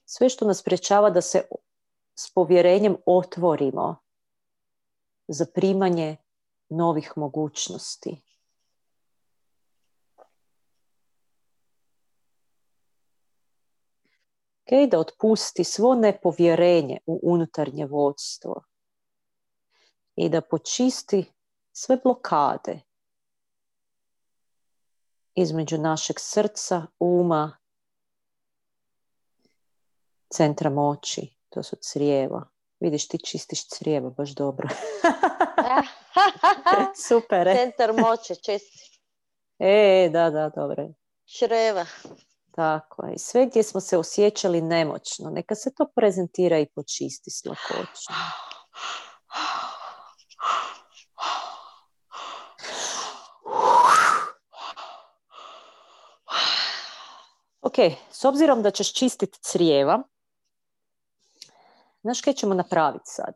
sve 0.04 0.28
što 0.28 0.44
nas 0.44 0.62
priječava 0.62 1.10
da 1.10 1.20
se 1.20 1.42
s 2.14 2.30
povjerenjem 2.30 2.96
otvorimo 3.06 3.96
za 5.28 5.46
primanje 5.54 6.16
novih 6.68 7.12
mogućnosti. 7.16 8.22
okay, 14.68 14.90
da 14.90 14.98
otpusti 14.98 15.64
svo 15.64 15.94
nepovjerenje 15.94 16.98
u 17.06 17.20
unutarnje 17.22 17.86
vodstvo 17.86 18.62
i 20.16 20.28
da 20.28 20.40
počisti 20.40 21.32
sve 21.72 21.96
blokade 22.04 22.80
između 25.42 25.78
našeg 25.78 26.16
srca, 26.20 26.86
uma, 26.98 27.56
centra 30.30 30.70
moći, 30.70 31.34
to 31.48 31.62
su 31.62 31.76
crijeva. 31.76 32.48
Vidiš, 32.80 33.08
ti 33.08 33.18
čistiš 33.18 33.68
crijeva, 33.68 34.10
baš 34.10 34.30
dobro. 34.30 34.68
Super. 37.08 37.56
Centar 37.56 37.92
moći 37.92 38.34
čisti. 38.34 39.00
E, 39.58 40.08
da, 40.12 40.30
da, 40.30 40.50
dobro. 40.56 40.88
Čreva. 41.38 41.86
Tako 42.50 43.06
je. 43.06 43.14
I 43.14 43.18
sve 43.18 43.46
gdje 43.46 43.62
smo 43.62 43.80
se 43.80 43.98
osjećali 43.98 44.60
nemoćno, 44.60 45.30
neka 45.30 45.54
se 45.54 45.74
to 45.74 45.86
prezentira 45.96 46.58
i 46.58 46.66
počisti 46.66 47.30
s 47.30 47.44
lakoćom. 47.44 48.14
Ok, 57.68 57.78
s 58.10 58.24
obzirom 58.24 58.62
da 58.62 58.70
ćeš 58.70 58.94
čistiti 58.94 59.38
crijeva, 59.40 60.02
znaš 62.02 62.20
kaj 62.20 62.32
ćemo 62.32 62.54
napraviti 62.54 63.04
sad? 63.04 63.34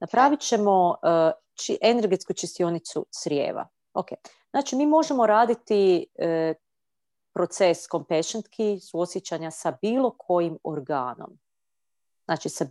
Napravit 0.00 0.40
ćemo 0.40 0.88
uh, 0.88 0.96
či, 1.54 1.78
energetsku 1.82 2.32
čistionicu 2.32 3.06
crijeva. 3.10 3.68
Ok, 3.94 4.06
znači 4.50 4.76
mi 4.76 4.86
možemo 4.86 5.26
raditi 5.26 6.06
uh, 6.14 6.56
proces 7.32 7.88
compassion 7.90 8.42
key, 8.42 8.80
suosjećanja 8.80 9.50
sa 9.50 9.76
bilo 9.82 10.10
kojim 10.18 10.58
organom. 10.64 11.38
Znači 12.24 12.48
sa 12.48 12.66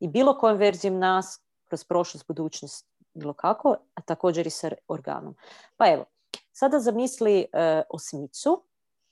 i 0.00 0.08
bilo 0.08 0.38
kojom 0.38 0.58
verzijom 0.58 0.98
nas 0.98 1.40
kroz 1.64 1.84
prošlost, 1.84 2.26
budućnost, 2.26 2.86
bilo 3.14 3.32
kako, 3.32 3.76
a 3.94 4.00
također 4.00 4.46
i 4.46 4.50
sa 4.50 4.70
organom. 4.88 5.36
Pa 5.76 5.92
evo, 5.92 6.04
sada 6.52 6.80
zamisli 6.80 7.46
uh, 7.52 7.82
osmicu, 7.90 8.62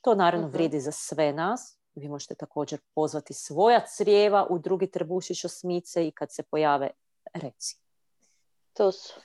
to 0.03 0.15
naravno 0.15 0.47
uh 0.47 0.53
vrijedi 0.53 0.81
za 0.81 0.93
sve 0.93 1.33
nas, 1.33 1.79
vi 1.95 2.09
možete 2.09 2.35
također 2.35 2.81
pozvati 2.95 3.35
svoja 3.35 3.87
crijeva 3.87 4.47
u 4.51 4.59
drugi 4.59 4.91
trbušić 4.91 5.45
osmice 5.45 6.07
i 6.07 6.11
kad 6.11 6.33
se 6.33 6.43
pojave 6.43 6.91
reci. 7.35 7.79
To 8.73 8.93
su. 8.93 9.21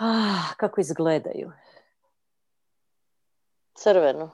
Ah, 0.00 0.54
kako 0.56 0.80
izgledaju? 0.80 1.52
Crveno. 3.74 4.30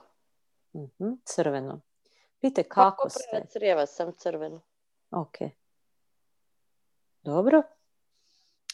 uh 0.73 0.88
crveno. 1.25 1.80
Pite 2.40 2.62
kako, 2.62 2.97
kako 2.97 3.11
ste? 3.11 3.47
Crijeva 3.52 3.87
sam 3.87 4.12
crveno. 4.12 4.61
Ok. 5.11 5.37
Dobro. 7.23 7.62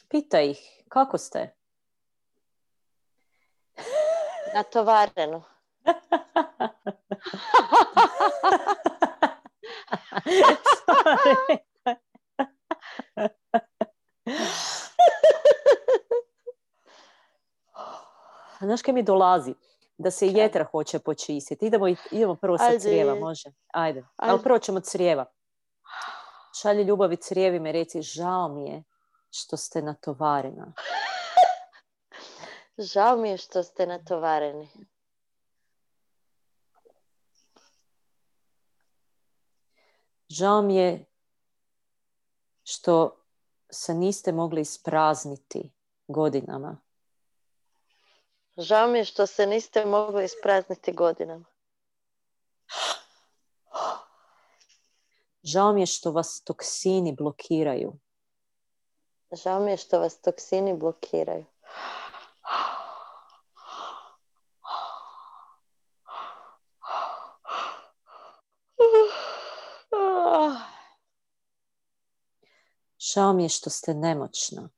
Pita 0.08 0.40
ih, 0.40 0.82
kako 0.88 1.18
ste? 1.18 1.54
Natovareno. 4.54 5.55
Znaš 18.60 18.82
kaj 18.82 18.94
mi 18.94 19.02
dolazi? 19.02 19.54
Da 19.98 20.10
se 20.10 20.28
jetra 20.28 20.64
hoće 20.64 20.98
počistiti. 20.98 21.66
Idemo, 21.66 21.88
idemo 22.10 22.34
prvo 22.34 22.58
sa 22.58 22.78
crijeva, 22.78 23.14
može? 23.14 23.48
Ajde. 23.72 24.04
Ajde. 24.16 24.32
Ali 24.32 24.42
prvo 24.42 24.58
ćemo 24.58 24.80
crijeva. 24.80 25.24
Šalje 26.60 26.84
ljubavi 26.84 27.16
crijevi 27.16 27.60
me 27.60 27.72
reci, 27.72 28.02
žao 28.02 28.48
mi 28.48 28.68
je 28.68 28.82
što 29.30 29.56
ste 29.56 29.82
natovarena. 29.82 30.72
žao 32.92 33.16
mi 33.16 33.30
je 33.30 33.36
što 33.36 33.62
ste 33.62 33.86
natovareni. 33.86 34.68
Žao 40.28 40.62
mi 40.62 40.76
je 40.76 41.04
što 42.64 43.16
se 43.70 43.94
niste 43.94 44.32
mogli 44.32 44.60
isprazniti 44.60 45.72
godinama. 46.08 46.80
Žao 48.56 48.88
mi 48.88 48.98
je 48.98 49.04
što 49.04 49.26
se 49.26 49.46
niste 49.46 49.84
mogli 49.84 50.24
isprazniti 50.24 50.92
godinama. 50.92 51.44
Žao 55.42 55.72
mi 55.72 55.82
je 55.82 55.86
što 55.86 56.12
vas 56.12 56.42
toksini 56.44 57.14
blokiraju. 57.16 57.92
Žao 59.32 59.60
mi 59.60 59.70
je 59.70 59.76
što 59.76 60.00
vas 60.00 60.20
toksini 60.20 60.76
blokiraju. 60.76 61.44
Žao 73.06 73.32
mi 73.32 73.42
je 73.42 73.48
što 73.48 73.70
ste 73.70 73.94
nemoćna. 73.94 74.68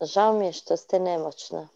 Žao 0.00 0.32
mi 0.38 0.46
je 0.46 0.52
što 0.52 0.76
ste 0.76 0.98
nemoćna. 0.98 1.68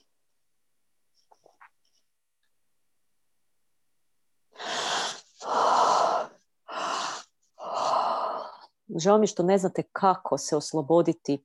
Žao 8.97 9.19
mi 9.19 9.23
je 9.23 9.27
što 9.27 9.43
ne 9.43 9.59
znate 9.59 9.83
kako 9.93 10.39
se 10.39 10.57
osloboditi 10.57 11.45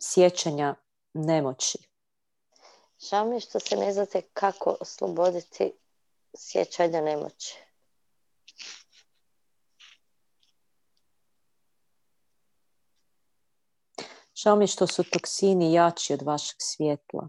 sjećanja 0.00 0.74
nemoći. 1.12 1.78
Žao 2.98 3.24
mi 3.24 3.36
je 3.36 3.40
što 3.40 3.60
se 3.60 3.76
ne 3.76 3.92
znate 3.92 4.22
kako 4.22 4.76
osloboditi 4.80 5.72
sjećanja 6.36 7.00
nemoći. 7.00 7.65
Žao 14.36 14.56
mi 14.56 14.64
je 14.64 14.68
što 14.68 14.86
su 14.86 15.04
toksini 15.04 15.72
jači 15.72 16.14
od 16.14 16.22
vašeg 16.22 16.56
svjetla. 16.58 17.28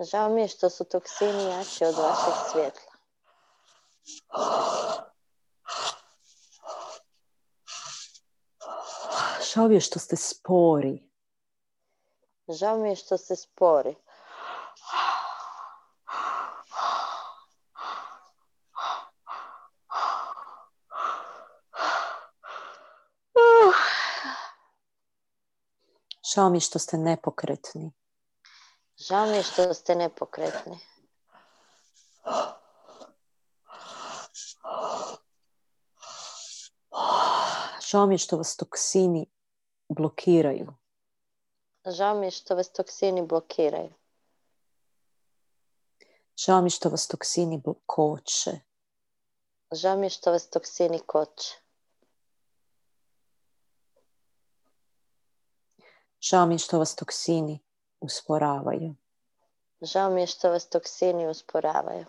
Žao 0.00 0.28
mi 0.28 0.40
je 0.40 0.48
što 0.48 0.70
su 0.70 0.84
toksini 0.84 1.44
jači 1.44 1.84
od 1.84 1.94
vašeg 1.94 2.34
svjetla. 2.52 2.92
Žao 9.54 9.68
mi 9.68 9.74
je 9.74 9.80
što 9.80 9.98
ste 9.98 10.16
spori. 10.16 11.02
Žao 12.48 12.78
mi 12.78 12.88
je 12.88 12.96
što 12.96 13.16
ste 13.16 13.36
spori. 13.36 13.94
Žao 26.34 26.50
mi 26.50 26.56
je 26.56 26.60
što 26.60 26.78
ste 26.78 26.98
nepokretni. 26.98 27.92
Žao 28.96 29.26
mi 29.26 29.36
je 29.36 29.42
što 29.42 29.74
ste 29.74 29.94
nepokretni. 29.94 30.78
Žao 37.90 38.06
mi 38.06 38.14
je 38.14 38.18
što 38.18 38.36
vas 38.36 38.56
toksini 38.56 39.26
blokiraju. 39.88 40.74
Žao 41.86 42.14
mi 42.14 42.26
je 42.26 42.30
što 42.30 42.54
vas 42.54 42.72
toksini 42.72 43.26
blokiraju. 43.26 43.94
Žao 46.36 46.60
mi 46.60 46.66
je 46.66 46.70
što 46.70 46.88
vas 46.88 47.08
toksini 47.08 47.62
koče. 47.86 48.60
Žao 49.72 49.96
mi 49.96 50.06
je 50.06 50.10
što 50.10 50.30
vas 50.30 50.50
toksini 50.50 50.98
koče. 50.98 51.63
Žao 56.24 56.46
mi 56.46 56.54
je 56.54 56.58
što 56.58 56.78
vas 56.78 56.94
toksini 56.94 57.58
usporavaju. 58.00 58.94
Žao 59.80 60.10
mi 60.10 60.20
je 60.20 60.26
što 60.26 60.50
vas 60.50 60.68
toksini 60.68 61.26
usporavaju. 61.26 62.04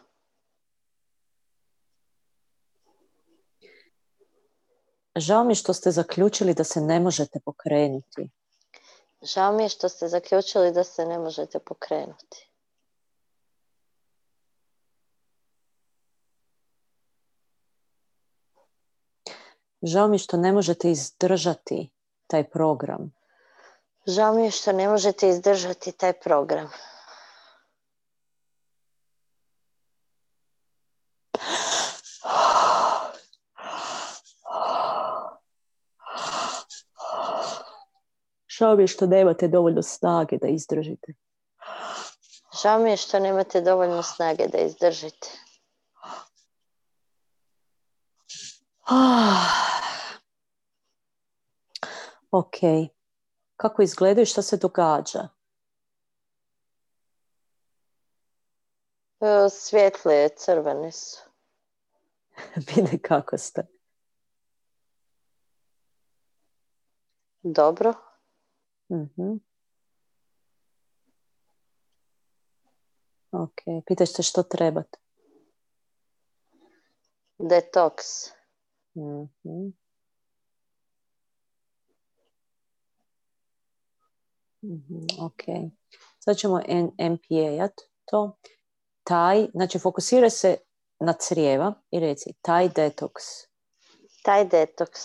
Žao 5.15 5.43
mi 5.43 5.51
je 5.51 5.55
što 5.55 5.73
ste 5.73 5.91
zaključili 5.91 6.53
da 6.53 6.63
se 6.63 6.81
ne 6.81 6.99
možete 6.99 7.39
pokrenuti. 7.39 8.29
Žao 9.21 9.51
mi 9.53 9.63
je 9.63 9.69
što 9.69 9.89
ste 9.89 10.07
zaključili 10.07 10.71
da 10.71 10.83
se 10.83 11.05
ne 11.05 11.19
možete 11.19 11.59
pokrenuti. 11.59 12.51
Žao 19.81 20.07
mi 20.07 20.15
je 20.15 20.19
što 20.19 20.37
ne 20.37 20.51
možete 20.51 20.91
izdržati 20.91 21.89
taj 22.27 22.49
program. 22.49 23.24
Žao 24.07 24.33
mi 24.33 24.43
je 24.43 24.51
što 24.51 24.71
ne 24.71 24.87
možete 24.87 25.29
izdržati 25.29 25.91
taj 25.91 26.13
program. 26.13 26.69
Žao 38.57 38.75
mi 38.75 38.83
je 38.83 38.87
što 38.87 39.05
nemate 39.05 39.47
dovoljno 39.47 39.81
snage 39.81 40.37
da 40.37 40.47
izdržite. 40.47 41.13
Žao 42.61 42.79
mi 42.79 42.89
je 42.89 42.97
što 42.97 43.19
nemate 43.19 43.61
dovoljno 43.61 44.03
snage 44.03 44.47
da 44.47 44.57
izdržite. 44.57 45.27
Ok 52.31 52.94
kako 53.57 53.81
izgledaju 53.81 54.23
i 54.23 54.25
što 54.25 54.41
se 54.41 54.57
događa? 54.57 55.27
E, 59.19 59.49
svjetle, 59.49 60.29
crvene 60.37 60.91
su. 60.91 61.19
Vide 62.67 62.97
kako 62.97 63.37
ste. 63.37 63.67
Dobro. 67.43 67.93
mm 68.89 69.39
Ok, 73.31 73.61
pitaš 73.87 74.13
se 74.13 74.23
što 74.23 74.43
trebate. 74.43 74.99
Detoks. 77.37 78.05
Mhm. 78.95 79.84
Ok. 85.21 85.43
Sad 86.19 86.37
ćemo 86.37 86.61
MPA-at 86.97 87.73
to. 88.05 88.37
Taj, 89.03 89.47
znači 89.53 89.79
fokusira 89.79 90.29
se 90.29 90.57
na 90.99 91.13
crijeva 91.13 91.73
i 91.91 91.99
reci 91.99 92.33
taj 92.41 92.69
detoks. 92.69 93.23
Taj 94.23 94.45
detoks. 94.45 94.99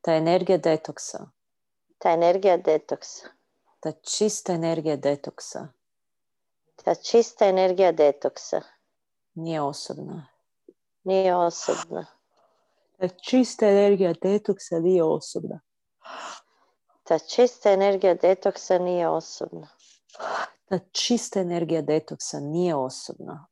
Ta 0.00 0.14
energija 0.14 0.58
detoksa. 0.58 1.26
Ta 1.98 2.10
energija 2.10 2.56
detoksa. 2.56 3.28
Ta 3.80 3.92
čista 3.92 4.52
energija 4.52 4.96
detoksa. 4.96 5.68
Ta 6.84 6.94
čista 6.94 7.46
energija 7.46 7.92
detoksa. 7.92 8.60
Nije 9.34 9.60
osobna. 9.60 10.26
Nije 11.04 11.36
osobna. 11.36 12.06
Ta 12.98 13.08
čista 13.08 13.66
energija 13.66 14.14
detoksa 14.22 14.78
nije 14.78 15.04
osobna. 15.04 15.60
Ta 17.04 17.18
čista 17.18 17.70
energija 17.70 18.14
detoksa 18.14 18.78
nije 18.78 19.08
osobna. 19.08 19.68
Ta 20.64 20.78
čista 20.92 21.40
energija 21.40 21.82
detoksa 21.82 22.40
nije 22.40 22.74
osobna. 22.74 23.46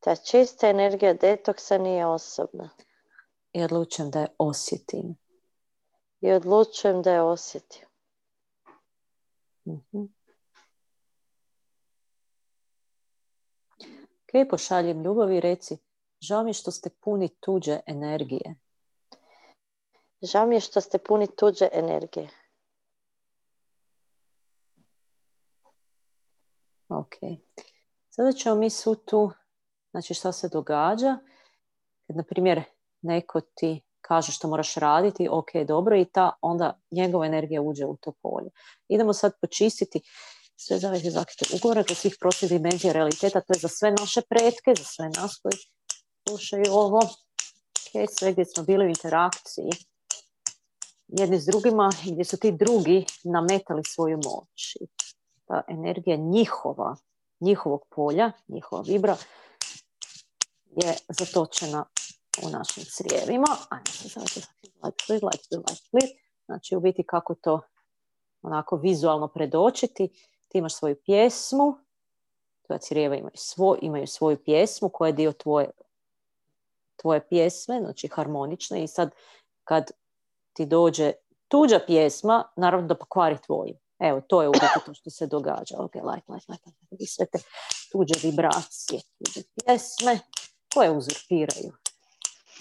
Ta 0.00 0.16
čista 0.16 0.68
energija 0.68 1.14
detoksa 1.14 1.78
nije 1.78 2.06
osobna. 2.06 2.70
I 3.52 3.62
odlučujem 3.62 4.10
da 4.10 4.20
je 4.20 4.28
osjetim. 4.38 5.16
I 6.20 6.32
odlučujem 6.32 7.02
da 7.02 7.12
je 7.12 7.22
osjetim. 7.22 7.86
Mhm. 9.66 10.02
Ok, 14.22 14.48
pošaljem 14.50 15.02
ljubav 15.02 15.32
i 15.32 15.40
reci, 15.40 15.78
žao 16.20 16.44
mi 16.44 16.52
što 16.52 16.70
ste 16.70 16.90
puni 16.90 17.28
tuđe 17.28 17.80
energije. 17.86 18.63
Žao 20.22 20.46
mi 20.46 20.56
je 20.56 20.60
što 20.60 20.80
ste 20.80 20.98
puni 20.98 21.26
tuđe 21.36 21.68
energije. 21.72 22.28
Ok. 26.88 27.14
Sada 28.10 28.32
ćemo 28.32 28.54
mi 28.54 28.70
svu 28.70 28.94
tu, 28.94 29.30
znači 29.90 30.14
šta 30.14 30.32
se 30.32 30.48
događa, 30.48 31.18
kad 32.06 32.16
na 32.16 32.22
primjer 32.22 32.62
neko 33.02 33.40
ti 33.40 33.82
kaže 34.00 34.32
što 34.32 34.48
moraš 34.48 34.74
raditi, 34.74 35.28
ok, 35.30 35.50
dobro, 35.68 35.96
i 35.96 36.04
ta 36.04 36.32
onda 36.40 36.80
njegova 36.90 37.26
energija 37.26 37.62
uđe 37.62 37.86
u 37.86 37.96
to 37.96 38.12
polje. 38.22 38.50
Idemo 38.88 39.12
sad 39.12 39.32
počistiti 39.40 40.00
sve 40.56 40.78
zaveze 40.78 41.10
zakite 41.10 41.44
ugovore 41.56 41.84
kod 41.84 41.96
svih 41.96 42.16
protiv 42.20 42.48
dimenzija 42.48 42.92
realiteta, 42.92 43.40
to 43.40 43.52
je 43.52 43.58
za 43.58 43.68
sve 43.68 43.90
naše 43.90 44.22
pretke, 44.28 44.74
za 44.78 44.84
sve 44.84 45.08
nas 45.08 45.40
koji 45.42 45.58
slušaju 46.28 46.64
ovo, 46.70 46.98
ok, 46.98 48.10
sve 48.18 48.32
gdje 48.32 48.44
smo 48.44 48.64
bili 48.64 48.86
u 48.86 48.88
interakciji 48.88 49.70
jedni 51.18 51.40
s 51.40 51.46
drugima, 51.46 51.90
gdje 52.04 52.24
su 52.24 52.36
ti 52.36 52.52
drugi 52.52 53.06
nametali 53.24 53.82
svoju 53.84 54.16
moć. 54.16 54.76
Ta 55.46 55.62
energija 55.68 56.16
njihova, 56.16 56.96
njihovog 57.40 57.86
polja, 57.90 58.32
njihova 58.48 58.82
vibra 58.86 59.16
je 60.64 60.94
zatočena 61.08 61.84
u 62.42 62.48
našim 62.48 62.84
crijevima. 62.84 63.46
Znači 66.46 66.76
u 66.76 66.80
biti 66.80 67.02
kako 67.06 67.34
to 67.34 67.60
onako 68.42 68.76
vizualno 68.76 69.28
predočiti. 69.28 70.08
Ti 70.48 70.58
imaš 70.58 70.74
svoju 70.74 70.96
pjesmu, 71.06 71.78
tvoja 72.66 72.78
crijeva 72.78 73.16
imaju, 73.16 73.32
svoj, 73.34 73.78
imaju 73.82 74.06
svoju 74.06 74.44
pjesmu 74.44 74.88
koja 74.88 75.08
je 75.08 75.12
dio 75.12 75.32
tvoje, 75.32 75.70
tvoje 76.96 77.28
pjesme, 77.28 77.80
znači 77.80 78.08
harmonične 78.08 78.84
i 78.84 78.88
sad 78.88 79.10
kad 79.64 79.90
ti 80.54 80.66
dođe 80.66 81.12
tuđa 81.48 81.80
pjesma, 81.86 82.44
naravno 82.56 82.86
da 82.88 82.98
pokvari 82.98 83.38
tvoju. 83.46 83.74
Evo, 83.98 84.20
to 84.20 84.42
je 84.42 84.48
uvijek 84.48 84.84
to 84.86 84.94
što 84.94 85.10
se 85.10 85.26
događa. 85.26 85.76
Ok, 85.78 85.94
like, 85.94 86.32
like, 86.32 86.44
like, 86.48 86.70
like. 86.90 87.06
sve 87.06 87.26
te 87.26 87.38
tuđe 87.92 88.14
vibracije, 88.22 89.00
tuđe 89.18 89.42
pjesme 89.54 90.18
koje 90.74 90.90
uzurpiraju 90.90 91.72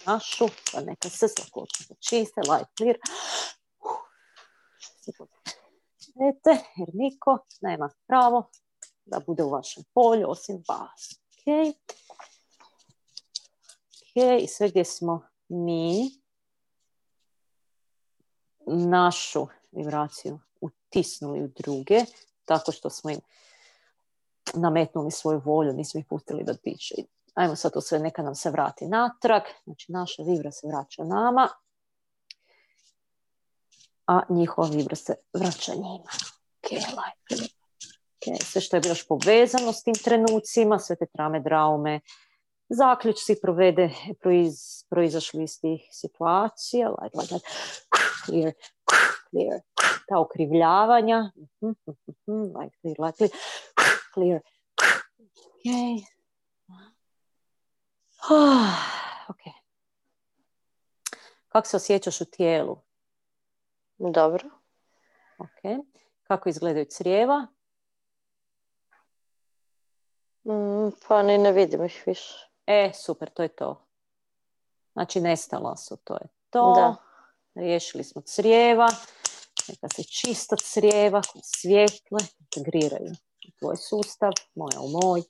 našu, 0.05 0.47
pa 0.73 0.81
neka 0.81 1.09
se 1.09 1.27
sakočno 1.27 1.95
čiste, 1.99 2.41
light 2.49 2.69
clear. 2.77 2.97
Svete, 5.97 6.63
jer 6.77 6.89
niko 6.93 7.45
nema 7.61 7.89
pravo 8.07 8.49
da 9.05 9.19
bude 9.19 9.43
u 9.43 9.49
vašem 9.49 9.83
polju 9.93 10.29
osim 10.29 10.63
vas. 10.67 11.09
Ok. 11.11 11.75
Ok, 14.15 14.49
sve 14.49 14.69
gdje 14.69 14.85
smo 14.85 15.27
mi 15.47 16.22
našu 18.67 19.47
vibraciju 19.71 20.39
utisnuli 20.61 21.43
u 21.43 21.47
druge, 21.47 21.99
tako 22.45 22.71
što 22.71 22.89
smo 22.89 23.09
im 23.09 23.19
nametnuli 24.53 25.11
svoju 25.11 25.41
volju, 25.45 25.73
nismo 25.73 25.99
ih 25.99 26.05
pustili 26.05 26.43
da 26.43 26.53
diše. 26.53 26.95
Ajmo 27.33 27.55
sad 27.55 27.73
to 27.73 27.81
sve, 27.81 27.99
neka 27.99 28.23
nam 28.23 28.35
se 28.35 28.49
vrati 28.49 28.87
natrag, 28.87 29.41
znači 29.63 29.91
naša 29.91 30.23
vibra 30.23 30.51
se 30.51 30.67
vraća 30.67 31.03
nama, 31.03 31.49
a 34.07 34.21
njihova 34.29 34.67
vibra 34.67 34.95
se 34.95 35.15
vraća 35.33 35.73
njima. 35.73 36.09
Okay, 38.21 38.43
sve 38.43 38.61
što 38.61 38.75
je 38.75 38.81
još 38.85 39.07
povezano 39.07 39.73
s 39.73 39.83
tim 39.83 39.93
trenucima, 39.93 40.79
sve 40.79 40.95
te 40.95 41.05
trame, 41.05 41.39
draume, 41.39 41.99
zaključci 42.69 43.35
provede, 43.41 43.89
proiz, 44.19 44.83
proizašli 44.89 45.43
iz 45.43 45.59
tih 45.61 45.81
situacija, 45.91 46.89
like, 46.89 47.17
like, 47.17 47.33
like, 47.33 47.47
clear, 48.25 48.53
clear, 49.29 49.59
ta 50.07 50.19
okrivljavanja, 50.19 51.31
like, 51.61 52.75
clear, 52.81 52.99
like, 52.99 53.17
clear, 53.17 53.31
clear, 54.13 54.41
okay. 55.63 56.05
ok. 59.29 59.53
Kako 61.47 61.67
se 61.67 61.77
osjećaš 61.77 62.21
u 62.21 62.25
tijelu? 62.25 62.77
Dobro. 63.97 64.49
Ok. 65.37 65.85
Kako 66.23 66.49
izgledaju 66.49 66.85
crijeva? 66.85 67.47
Mm, 70.43 70.89
pa 71.07 71.23
ni 71.23 71.37
ne 71.37 71.51
vidim 71.51 71.85
ih 71.85 72.03
više. 72.05 72.52
E, 72.65 72.91
super, 72.93 73.29
to 73.29 73.43
je 73.43 73.49
to. 73.49 73.85
Znači, 74.93 75.21
nestala 75.21 75.77
su, 75.77 75.97
to 76.03 76.13
je 76.13 76.27
to. 76.49 76.73
Da. 76.75 76.95
Riješili 77.55 78.03
smo 78.03 78.21
crijeva. 78.21 78.87
Neka 79.69 79.89
se 79.89 80.03
čista 80.03 80.55
crijeva, 80.55 81.21
svjetle, 81.43 82.19
integriraju 82.39 83.11
u 83.47 83.51
tvoj 83.59 83.75
sustav, 83.75 84.31
moja 84.55 84.79
u 84.81 84.89
moj. 84.89 85.21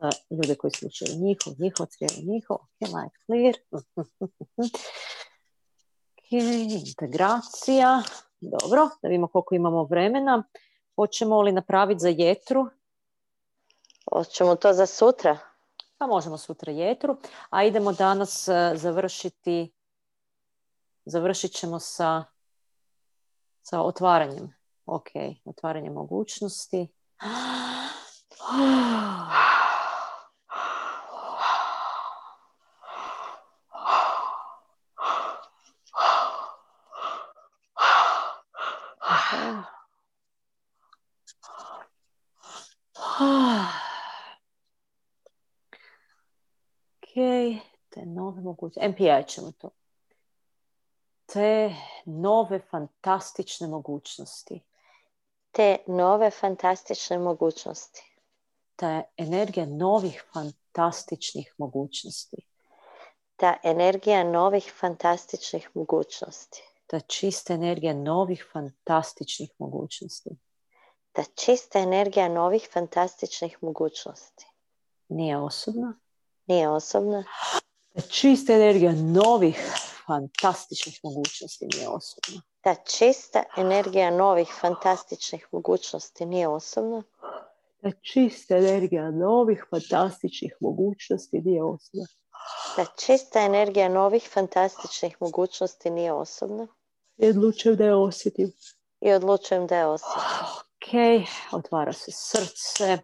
Za 0.00 0.10
ljude 0.30 0.54
koji 0.54 0.70
slušaju 0.70 1.10
njihov, 1.20 1.52
njihov 1.58 1.86
crijevo, 1.86 2.32
njihov. 2.32 2.56
Ok, 2.56 2.80
light 2.80 3.16
clear. 3.26 3.54
ok, 6.12 6.32
integracija. 6.86 8.02
Dobro, 8.40 8.88
da 9.02 9.08
vidimo 9.08 9.28
koliko 9.28 9.54
imamo 9.54 9.84
vremena. 9.84 10.44
Hoćemo 10.96 11.42
li 11.42 11.52
napraviti 11.52 12.00
za 12.00 12.08
jetru? 12.08 12.68
Hoćemo 14.12 14.56
to 14.56 14.72
za 14.72 14.86
sutra? 14.86 15.47
Pa 15.98 16.06
možemo 16.06 16.38
sutra 16.38 16.72
jetru. 16.72 17.16
A 17.50 17.64
idemo 17.64 17.92
danas 17.92 18.48
e, 18.48 18.72
završiti, 18.74 19.72
završit 21.04 21.52
ćemo 21.52 21.78
sa, 21.78 22.24
sa 23.62 23.82
otvaranjem. 23.82 24.54
Ok, 24.86 25.08
otvaranje 25.44 25.90
mogućnosti. 25.90 26.88
te 47.90 48.06
nove 48.06 48.37
mogućnosti. 48.48 48.88
MPI 48.88 49.28
ćemo 49.28 49.52
to. 49.58 49.70
Te 51.26 51.74
nove 52.04 52.60
fantastične 52.70 53.66
mogućnosti. 53.66 54.60
Te 55.50 55.76
nove 55.86 56.30
fantastične 56.30 57.18
mogućnosti. 57.18 58.14
Ta 58.76 59.02
energija 59.16 59.66
novih 59.66 60.24
fantastičnih 60.32 61.54
mogućnosti. 61.58 62.46
Ta 63.36 63.56
energija 63.62 64.24
novih 64.24 64.72
fantastičnih 64.80 65.70
mogućnosti. 65.74 66.62
Ta 66.86 67.00
čista 67.00 67.54
energija 67.54 67.94
novih 67.94 68.44
fantastičnih 68.52 69.50
mogućnosti 69.58 70.30
Ta 71.18 71.24
čista 71.34 71.78
energija 71.78 72.28
novih 72.28 72.68
fantastičnih 72.72 73.58
mogućnosti. 73.60 74.46
Nije 75.08 75.38
osobna. 75.38 75.98
Nije 76.46 76.68
osobna. 76.68 77.24
Ta 77.98 78.02
čista 78.02 78.52
energija 78.52 78.92
novih 78.92 79.58
fantastičnih 80.06 81.00
mogućnosti 81.02 81.66
nije 81.74 81.88
osobna. 81.88 82.42
Ta 82.60 82.74
čista 82.74 83.42
energija 83.56 84.10
novih 84.10 84.48
fantastičnih 84.60 85.46
mogućnosti 85.52 86.26
nije 86.26 86.48
osobna. 86.48 87.02
Ta 87.82 87.90
čista 87.90 88.56
energija 88.56 89.10
novih 89.10 89.64
fantastičnih 89.70 90.54
mogućnosti 90.60 91.40
nije 91.44 91.62
osobna. 91.62 92.06
Ta 92.76 92.84
čista 92.98 93.40
energija 93.40 93.88
novih 93.88 94.30
fantastičnih 94.34 95.16
mogućnosti 95.20 95.90
nije 95.90 96.12
osobna. 96.12 96.66
I 97.16 97.28
odlučujem 97.28 97.76
da 97.76 97.84
je 97.84 97.94
osjetim. 97.94 98.52
I 99.00 99.12
odlučujem 99.12 99.66
da 99.66 99.76
je 99.76 99.86
osjetim. 99.86 100.22
Ok, 100.52 100.92
otvara 101.52 101.92
se 101.92 102.10
srce. 102.10 102.98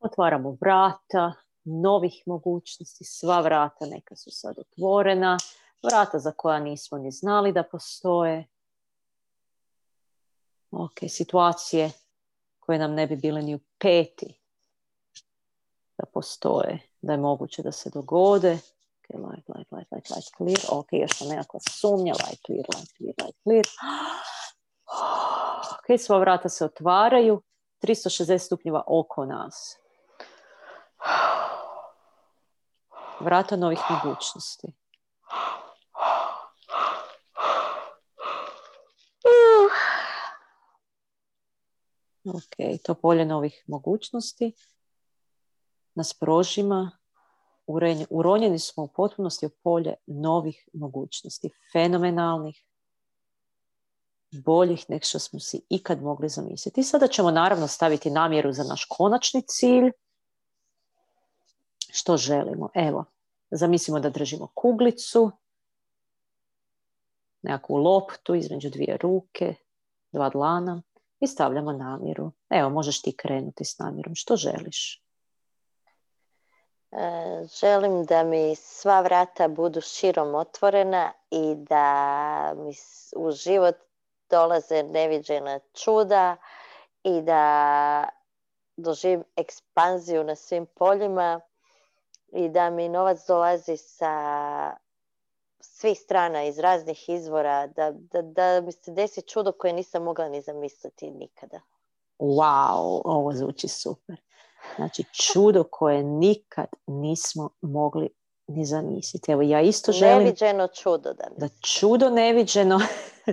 Otvaramo 0.00 0.56
vrata 0.60 1.32
novih 1.64 2.22
mogućnosti. 2.26 3.04
Sva 3.04 3.40
vrata 3.40 3.86
neka 3.86 4.16
su 4.16 4.30
sad 4.30 4.58
otvorena. 4.58 5.38
Vrata 5.82 6.18
za 6.18 6.32
koja 6.32 6.58
nismo 6.58 6.98
ni 6.98 7.10
znali 7.10 7.52
da 7.52 7.62
postoje. 7.62 8.46
Ok, 10.70 10.98
situacije 11.08 11.90
koje 12.60 12.78
nam 12.78 12.94
ne 12.94 13.06
bi 13.06 13.16
bile 13.16 13.42
ni 13.42 13.54
u 13.54 13.60
peti 13.78 14.40
da 15.98 16.06
postoje, 16.06 16.78
da 17.02 17.12
je 17.12 17.18
moguće 17.18 17.62
da 17.62 17.72
se 17.72 17.90
dogode. 17.90 18.52
Ok, 18.52 19.14
light, 19.14 19.48
light, 19.48 19.72
light, 19.72 19.92
light, 19.92 20.10
light, 20.10 20.28
clear. 20.36 20.78
Ok, 20.80 20.88
još 20.92 21.18
sam 21.18 21.28
nekakva 21.28 21.60
sumnja. 21.70 22.12
Light, 22.12 22.40
clear, 22.46 22.64
light, 22.74 22.92
clear, 22.96 23.14
light, 23.22 23.38
clear. 23.42 23.66
Ok, 25.70 26.00
sva 26.00 26.18
vrata 26.18 26.48
se 26.48 26.64
otvaraju. 26.64 27.42
360 27.82 28.38
stupnjeva 28.38 28.84
oko 28.86 29.24
nas. 29.24 29.79
Vrata 33.20 33.56
novih 33.56 33.78
mogućnosti. 33.90 34.66
Ok, 42.24 42.82
to 42.84 42.94
polje 42.94 43.24
novih 43.24 43.64
mogućnosti 43.66 44.52
nas 45.94 46.14
prožima. 46.14 46.90
Uronjeni 48.10 48.58
smo 48.58 48.82
u 48.82 48.88
potpunosti 48.88 49.46
u 49.46 49.50
polje 49.62 49.94
novih 50.06 50.68
mogućnosti, 50.72 51.50
fenomenalnih, 51.72 52.64
boljih 54.30 54.84
nek 54.88 55.04
što 55.04 55.18
smo 55.18 55.40
si 55.40 55.60
ikad 55.68 56.02
mogli 56.02 56.28
zamisliti. 56.28 56.80
I 56.80 56.84
sada 56.84 57.06
ćemo 57.08 57.30
naravno 57.30 57.66
staviti 57.66 58.10
namjeru 58.10 58.52
za 58.52 58.64
naš 58.64 58.86
konačni 58.88 59.42
cilj. 59.42 59.92
Što 61.92 62.16
želimo? 62.16 62.68
Evo, 62.74 63.04
zamislimo 63.50 64.00
da 64.00 64.10
držimo 64.10 64.48
kuglicu, 64.54 65.30
nekakvu 67.42 67.76
loptu 67.76 68.34
između 68.34 68.70
dvije 68.70 68.96
ruke, 68.96 69.54
dva 70.12 70.28
dlana 70.28 70.82
i 71.20 71.26
stavljamo 71.26 71.72
namjeru. 71.72 72.32
Evo, 72.50 72.70
možeš 72.70 73.02
ti 73.02 73.16
krenuti 73.16 73.64
s 73.64 73.78
namjerom. 73.78 74.14
Što 74.14 74.36
želiš? 74.36 75.02
E, 76.92 77.46
želim 77.60 78.04
da 78.04 78.24
mi 78.24 78.54
sva 78.56 79.00
vrata 79.00 79.48
budu 79.48 79.80
širom 79.80 80.34
otvorena 80.34 81.12
i 81.30 81.54
da 81.54 82.54
mi 82.56 82.72
u 83.16 83.30
život 83.30 83.76
dolaze 84.30 84.82
neviđena 84.82 85.60
čuda 85.72 86.36
i 87.02 87.22
da 87.22 88.08
doživim 88.76 89.24
ekspanziju 89.36 90.24
na 90.24 90.36
svim 90.36 90.66
poljima 90.66 91.40
i 92.32 92.48
da 92.48 92.70
mi 92.70 92.88
novac 92.88 93.26
dolazi 93.26 93.76
sa 93.76 94.12
svih 95.60 95.98
strana, 95.98 96.44
iz 96.44 96.58
raznih 96.58 97.08
izvora, 97.08 97.66
da, 97.66 97.92
da, 97.92 98.22
da 98.22 98.60
mi 98.60 98.72
se 98.72 98.90
desi 98.90 99.22
čudo 99.22 99.52
koje 99.52 99.72
nisam 99.72 100.02
mogla 100.02 100.28
ni 100.28 100.42
zamisliti 100.42 101.10
nikada. 101.10 101.60
Wow, 102.18 103.00
ovo 103.04 103.32
zvuči 103.32 103.68
super. 103.68 104.16
Znači, 104.76 105.04
čudo 105.12 105.64
koje 105.64 106.02
nikad 106.02 106.66
nismo 106.86 107.50
mogli 107.60 108.08
ni 108.46 108.64
zamisliti. 108.64 109.32
Evo, 109.32 109.42
ja 109.42 109.60
isto 109.60 109.92
želim... 109.92 110.18
Neviđeno 110.18 110.68
čudo 110.68 111.12
da 111.12 111.24
Da 111.36 111.48
čudo 111.48 112.10
neviđeno 112.10 112.80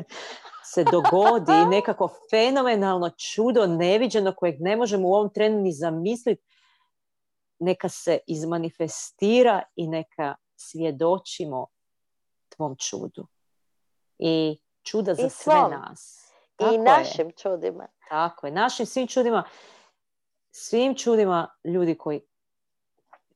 se 0.74 0.84
dogodi, 0.84 1.66
nekako 1.70 2.10
fenomenalno 2.30 3.10
čudo 3.10 3.68
neviđeno 3.68 4.34
kojeg 4.36 4.56
ne 4.60 4.76
možemo 4.76 5.08
u 5.08 5.14
ovom 5.14 5.30
trenu 5.34 5.62
ni 5.62 5.72
zamisliti, 5.72 6.44
neka 7.60 7.90
se 7.90 8.20
izmanifestira 8.28 9.64
i 9.76 9.88
neka 9.88 10.36
svjedočimo 10.56 11.68
tvom 12.50 12.76
čudu. 12.76 13.28
I 14.20 14.58
čuda 14.84 15.14
za 15.14 15.30
sve 15.30 15.54
nas. 15.54 16.32
I 16.74 16.78
našim 16.78 17.32
čudima. 17.38 17.88
Tako 18.10 18.48
je, 18.48 18.52
našim 18.52 18.86
svim 18.86 19.08
čudima 19.08 19.44
svim 20.60 20.96
čudima 20.96 21.48
ljudi 21.64 21.96
koji, 21.96 22.22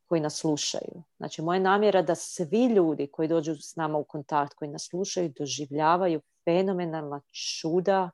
koji 0.08 0.20
nas 0.20 0.36
slušaju. 0.36 1.02
Znači, 1.16 1.42
moja 1.42 1.60
namjera 1.60 2.02
da 2.02 2.14
svi 2.14 2.66
ljudi 2.66 3.06
koji 3.06 3.28
dođu 3.28 3.54
s 3.54 3.76
nama 3.76 3.98
u 3.98 4.04
kontakt, 4.04 4.54
koji 4.54 4.70
nas 4.70 4.88
slušaju, 4.90 5.32
doživljavaju 5.38 6.20
fenomenalna 6.44 7.20
čuda 7.32 8.10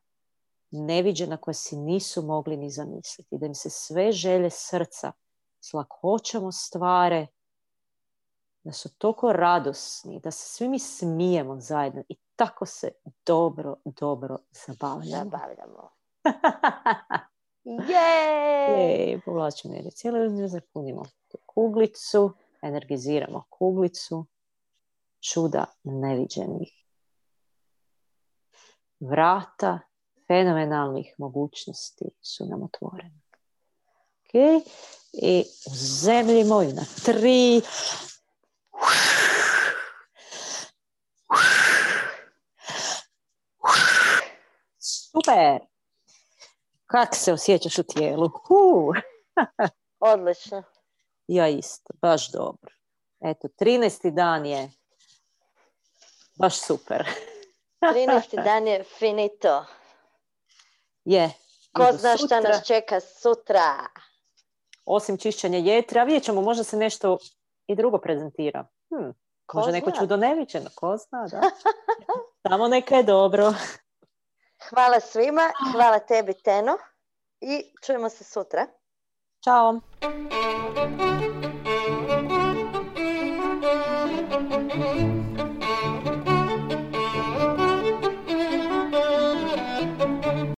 neviđena 0.71 1.37
koja 1.37 1.55
si 1.55 1.77
nisu 1.77 2.23
mogli 2.23 2.57
ni 2.57 2.71
zamisliti. 2.71 3.38
Da 3.38 3.47
im 3.47 3.55
se 3.55 3.71
sve 3.71 4.12
želje 4.12 4.51
srca 4.51 5.12
s 5.61 5.73
lakoćom 5.73 6.53
stvare, 6.53 7.27
da 8.64 8.73
su 8.73 8.99
toliko 8.99 9.33
radosni, 9.33 10.21
da 10.21 10.31
se 10.31 10.57
svi 10.57 10.68
mi 10.68 10.79
smijemo 10.79 11.61
zajedno 11.61 12.03
i 12.09 12.16
tako 12.37 12.66
se 12.66 12.92
dobro, 13.27 13.77
dobro 13.85 14.38
zabavljamo. 14.66 15.31
Zabavljamo. 15.31 15.90
Jej! 17.64 19.21
Povlačimo 19.25 19.75
jer 19.75 19.92
cijelo 19.92 20.49
zapunimo 20.49 21.03
kuglicu, 21.47 22.35
energiziramo 22.62 23.44
kuglicu, 23.51 24.27
čuda 25.21 25.64
neviđenih. 25.85 26.85
Vrata 29.01 29.79
fenomenalnih 30.27 31.14
mogućnosti 31.18 32.05
su 32.21 32.47
nam 32.47 32.62
otvorene. 32.62 33.27
Ok, 34.28 34.64
i 35.12 35.44
uzemljimo 35.66 36.62
ju 36.62 36.72
na 36.72 36.82
tri. 37.04 37.62
Super! 44.78 45.60
Kak 46.86 47.14
se 47.14 47.32
osjećaš 47.32 47.78
u 47.78 47.82
tijelu? 47.82 48.30
Odlično. 49.98 50.62
Ja 51.26 51.48
isto, 51.48 51.94
baš 52.02 52.30
dobro. 52.32 52.72
Eto, 53.20 53.48
13. 53.60 54.14
dan 54.14 54.46
je 54.46 54.70
baš 56.34 56.60
super. 56.60 57.08
13. 57.80 58.44
dan 58.44 58.66
je 58.66 58.84
finito. 58.98 59.64
Je. 61.04 61.30
Ko 61.72 61.92
zna 61.92 62.16
šta 62.16 62.40
nas 62.40 62.66
čeka 62.66 63.00
sutra? 63.00 63.86
Osim 64.90 65.16
čišćenja 65.16 65.59
jetra, 65.59 66.05
vidjet 66.05 66.22
ćemo, 66.22 66.42
možda 66.42 66.64
se 66.64 66.77
nešto 66.77 67.18
i 67.66 67.74
drugo 67.77 67.98
prezentira. 67.98 68.66
Hm, 68.88 69.11
možda 69.55 69.72
neko 69.72 69.90
čudo 69.90 70.16
neviđeno, 70.16 70.70
ko 70.74 70.96
zna, 70.96 71.27
da. 71.31 71.40
Samo 72.48 72.68
neka 72.68 72.94
je 72.94 73.03
dobro. 73.03 73.53
Hvala 74.68 75.01
svima, 75.01 75.51
hvala 75.72 75.98
tebi 75.98 76.35
Teno 76.44 76.79
i 77.40 77.62
čujemo 77.85 78.09
se 78.09 78.24
sutra. 78.24 78.66
Ćao. 79.44 79.81